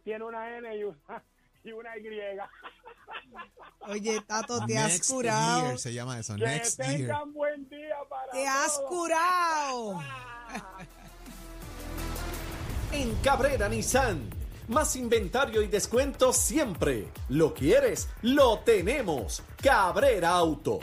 Tiene 0.04 0.24
una 0.24 0.58
N 0.58 0.78
y 0.78 0.84
una, 0.86 1.24
y 1.64 1.72
una 1.72 1.98
Y. 1.98 2.04
Oye, 3.90 4.22
Tato, 4.22 4.66
te 4.66 4.78
has 4.78 5.08
curado. 5.08 5.68
Year 5.68 5.80
se 5.80 5.94
llama 5.94 6.20
eso, 6.20 6.36
Que 6.36 6.46
Next 6.46 6.78
Year. 6.80 6.98
tengan 6.98 7.34
buen 7.34 7.68
día 7.70 7.96
para 8.10 8.32
Te 8.32 8.48
has 8.48 8.80
curado. 8.88 10.02
En 12.92 13.16
Cabrera 13.24 13.68
Nissan. 13.70 14.30
Más 14.68 14.96
inventario 14.96 15.64
y 15.64 15.68
descuentos 15.68 16.38
siempre. 16.38 17.08
Lo 17.30 17.54
quieres, 17.54 18.08
lo 18.22 18.60
tenemos. 18.60 19.42
Cabrera 19.62 20.30
Auto. 20.30 20.80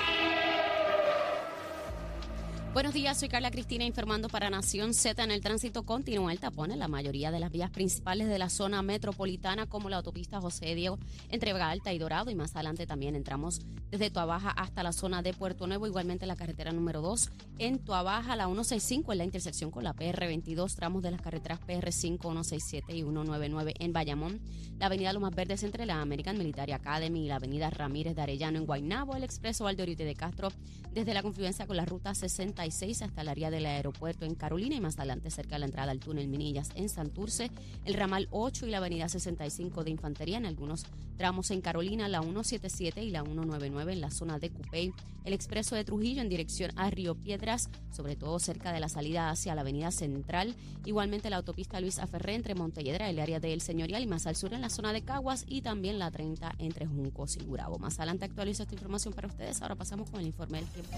Buenos 2.72 2.94
días, 2.94 3.18
soy 3.18 3.28
Carla 3.28 3.50
Cristina 3.50 3.84
informando 3.84 4.28
para 4.28 4.48
Nación 4.48 4.94
Z. 4.94 5.24
En 5.24 5.32
el 5.32 5.40
tránsito 5.40 5.82
continúa 5.82 6.30
el 6.30 6.38
tapón 6.38 6.70
en 6.70 6.78
la 6.78 6.86
mayoría 6.86 7.32
de 7.32 7.40
las 7.40 7.50
vías 7.50 7.70
principales 7.70 8.28
de 8.28 8.38
la 8.38 8.48
zona 8.48 8.80
metropolitana, 8.80 9.66
como 9.66 9.90
la 9.90 9.96
autopista 9.96 10.40
José 10.40 10.76
Diego 10.76 10.96
entre 11.30 11.52
Vega 11.52 11.68
Alta 11.68 11.92
y 11.92 11.98
Dorado. 11.98 12.30
Y 12.30 12.36
más 12.36 12.54
adelante 12.54 12.86
también 12.86 13.16
entramos 13.16 13.60
desde 13.90 14.08
Tuabaja 14.08 14.50
hasta 14.50 14.84
la 14.84 14.92
zona 14.92 15.20
de 15.20 15.34
Puerto 15.34 15.66
Nuevo. 15.66 15.88
Igualmente 15.88 16.26
la 16.26 16.36
carretera 16.36 16.70
número 16.70 17.00
2 17.00 17.30
en 17.58 17.80
Tuabaja, 17.80 18.36
la 18.36 18.44
165 18.44 19.10
en 19.10 19.18
la 19.18 19.24
intersección 19.24 19.72
con 19.72 19.82
la 19.82 19.92
PR22, 19.92 20.72
tramos 20.76 21.02
de 21.02 21.10
las 21.10 21.20
carreteras 21.20 21.58
PR5, 21.66 22.20
167 22.20 22.92
y 22.94 23.02
199 23.02 23.74
en 23.80 23.92
Bayamón. 23.92 24.40
La 24.78 24.86
avenida 24.86 25.12
Lomas 25.12 25.34
Verdes 25.34 25.64
entre 25.64 25.86
la 25.86 26.00
American 26.00 26.38
Military 26.38 26.70
Academy 26.70 27.24
y 27.24 27.28
la 27.28 27.36
avenida 27.36 27.68
Ramírez 27.68 28.14
de 28.14 28.22
Arellano 28.22 28.58
en 28.58 28.66
Guaynabo. 28.66 29.16
El 29.16 29.24
expreso 29.24 29.64
Valdeorite 29.64 30.04
de 30.04 30.14
Castro 30.14 30.50
desde 30.94 31.14
la 31.14 31.22
confluencia 31.22 31.66
con 31.66 31.76
la 31.76 31.84
ruta 31.84 32.14
66 32.60 33.02
hasta 33.02 33.22
el 33.22 33.28
área 33.28 33.50
del 33.50 33.66
aeropuerto 33.66 34.24
en 34.24 34.34
Carolina 34.34 34.74
y 34.74 34.80
más 34.80 34.98
adelante 34.98 35.30
cerca 35.30 35.54
de 35.56 35.60
la 35.60 35.66
entrada 35.66 35.92
al 35.92 36.00
túnel 36.00 36.28
Minillas 36.28 36.70
en 36.74 36.88
Santurce, 36.88 37.50
el 37.84 37.94
ramal 37.94 38.28
8 38.30 38.66
y 38.66 38.70
la 38.70 38.78
avenida 38.78 39.08
65 39.08 39.84
de 39.84 39.90
Infantería 39.90 40.38
en 40.38 40.46
algunos 40.46 40.84
tramos 41.16 41.50
en 41.50 41.60
Carolina, 41.60 42.08
la 42.08 42.22
177 42.22 43.02
y 43.02 43.10
la 43.10 43.22
199 43.22 43.92
en 43.92 44.00
la 44.00 44.10
zona 44.10 44.38
de 44.38 44.50
Cupey, 44.50 44.92
el 45.24 45.32
expreso 45.32 45.74
de 45.74 45.84
Trujillo 45.84 46.22
en 46.22 46.28
dirección 46.28 46.72
a 46.76 46.90
Río 46.90 47.14
Piedras, 47.14 47.68
sobre 47.92 48.16
todo 48.16 48.38
cerca 48.38 48.72
de 48.72 48.80
la 48.80 48.88
salida 48.88 49.30
hacia 49.30 49.54
la 49.54 49.60
avenida 49.60 49.90
Central, 49.90 50.54
igualmente 50.84 51.30
la 51.30 51.36
autopista 51.36 51.80
Luis 51.80 51.98
Aferré 51.98 52.34
entre 52.34 52.54
Montelledra, 52.54 53.10
el 53.10 53.18
área 53.18 53.38
del 53.38 53.60
Señorial 53.60 54.02
y 54.02 54.06
más 54.06 54.26
al 54.26 54.36
sur 54.36 54.54
en 54.54 54.62
la 54.62 54.70
zona 54.70 54.92
de 54.92 55.02
Caguas 55.02 55.44
y 55.46 55.62
también 55.62 55.98
la 55.98 56.10
30 56.10 56.54
entre 56.58 56.86
Juncos 56.86 57.36
y 57.36 57.44
Gurabo. 57.44 57.78
Más 57.78 57.98
adelante 57.98 58.24
actualizo 58.24 58.62
esta 58.62 58.74
información 58.74 59.12
para 59.12 59.28
ustedes. 59.28 59.60
Ahora 59.62 59.74
pasamos 59.74 60.10
con 60.10 60.20
el 60.20 60.26
informe 60.26 60.58
del 60.58 60.68
tiempo. 60.68 60.96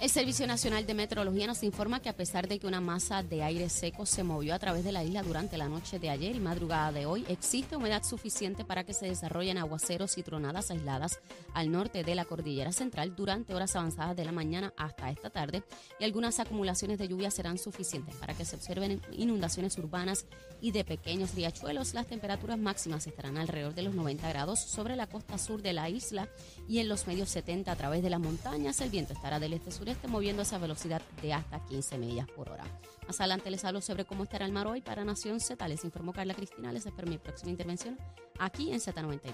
El 0.00 0.10
Servicio 0.10 0.46
Nacional 0.46 0.86
de 0.86 0.94
Meteorología 0.94 1.48
nos 1.48 1.64
informa 1.64 2.00
que 2.00 2.08
a 2.08 2.14
pesar 2.14 2.46
de 2.46 2.60
que 2.60 2.68
una 2.68 2.80
masa 2.80 3.24
de 3.24 3.42
aire 3.42 3.68
seco 3.68 4.06
se 4.06 4.22
movió 4.22 4.54
a 4.54 4.58
través 4.60 4.84
de 4.84 4.92
la 4.92 5.02
isla 5.02 5.24
durante 5.24 5.58
la 5.58 5.68
noche 5.68 5.98
de 5.98 6.08
ayer 6.08 6.36
y 6.36 6.38
madrugada 6.40 6.92
de 6.92 7.04
hoy, 7.04 7.24
existe 7.28 7.74
humedad 7.74 8.04
suficiente 8.04 8.64
para 8.64 8.84
que 8.84 8.94
se 8.94 9.06
desarrollen 9.06 9.58
aguaceros 9.58 10.16
y 10.16 10.22
tronadas 10.22 10.70
aisladas 10.70 11.18
al 11.52 11.72
norte 11.72 12.04
de 12.04 12.14
la 12.14 12.24
cordillera 12.26 12.70
central 12.70 13.16
durante 13.16 13.56
horas 13.56 13.74
avanzadas 13.74 14.14
de 14.14 14.24
la 14.24 14.30
mañana 14.30 14.72
hasta 14.76 15.10
esta 15.10 15.30
tarde 15.30 15.64
y 15.98 16.04
algunas 16.04 16.38
acumulaciones 16.38 16.98
de 16.98 17.08
lluvia 17.08 17.32
serán 17.32 17.58
suficientes 17.58 18.14
para 18.14 18.34
que 18.34 18.44
se 18.44 18.54
observen 18.54 19.02
inundaciones 19.10 19.76
urbanas 19.78 20.26
y 20.60 20.70
de 20.70 20.84
pequeños 20.84 21.34
riachuelos. 21.34 21.94
Las 21.94 22.06
temperaturas 22.06 22.58
máximas 22.58 23.04
estarán 23.08 23.36
alrededor 23.36 23.74
de 23.74 23.82
los 23.82 23.96
90 23.96 24.28
grados 24.28 24.60
sobre 24.60 24.94
la 24.94 25.08
costa 25.08 25.38
sur 25.38 25.60
de 25.60 25.72
la 25.72 25.88
isla 25.88 26.28
y 26.68 26.78
en 26.78 26.88
los 26.88 27.08
medios 27.08 27.30
70 27.30 27.72
a 27.72 27.76
través 27.76 28.02
de 28.02 28.10
las 28.10 28.20
montañas. 28.20 28.80
El 28.80 28.90
viento 28.90 29.12
estará 29.12 29.40
del 29.40 29.54
este-sureste 29.88 30.08
moviéndose 30.08 30.54
a 30.54 30.58
velocidad 30.58 31.02
de 31.22 31.32
hasta 31.32 31.64
15 31.64 31.98
millas 31.98 32.28
por 32.28 32.50
hora. 32.50 32.64
Más 33.06 33.20
adelante 33.20 33.50
les 33.50 33.64
hablo 33.64 33.80
sobre 33.80 34.04
cómo 34.04 34.24
estará 34.24 34.44
el 34.44 34.52
mar 34.52 34.66
hoy 34.66 34.82
para 34.82 35.04
Nación 35.04 35.40
Z. 35.40 35.66
Les 35.66 35.82
informó 35.84 36.12
Carla 36.12 36.34
Cristina. 36.34 36.72
Les 36.72 36.84
espero 36.84 37.08
mi 37.08 37.16
próxima 37.16 37.50
intervención 37.50 37.98
aquí 38.38 38.70
en 38.70 38.80
Z93. 38.80 39.32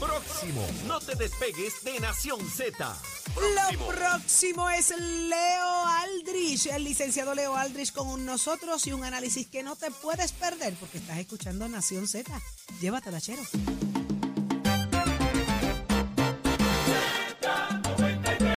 Próximo. 0.00 0.66
No 0.88 0.98
te 0.98 1.14
despegues 1.14 1.84
de 1.84 2.00
Nación 2.00 2.40
Z. 2.40 2.96
Lo 3.36 3.86
próximo 3.86 4.68
es 4.68 4.90
Leo 4.98 5.86
Aldrich, 5.86 6.66
el 6.66 6.84
licenciado 6.84 7.34
Leo 7.34 7.56
Aldrich 7.56 7.92
con 7.92 8.24
nosotros 8.26 8.84
y 8.88 8.92
un 8.92 9.04
análisis 9.04 9.46
que 9.46 9.62
no 9.62 9.76
te 9.76 9.90
puedes 9.90 10.32
perder 10.32 10.74
porque 10.74 10.98
estás 10.98 11.18
escuchando 11.18 11.68
Nación 11.68 12.08
Z. 12.08 12.32
Llévatela, 12.80 13.20
chero. 13.20 13.42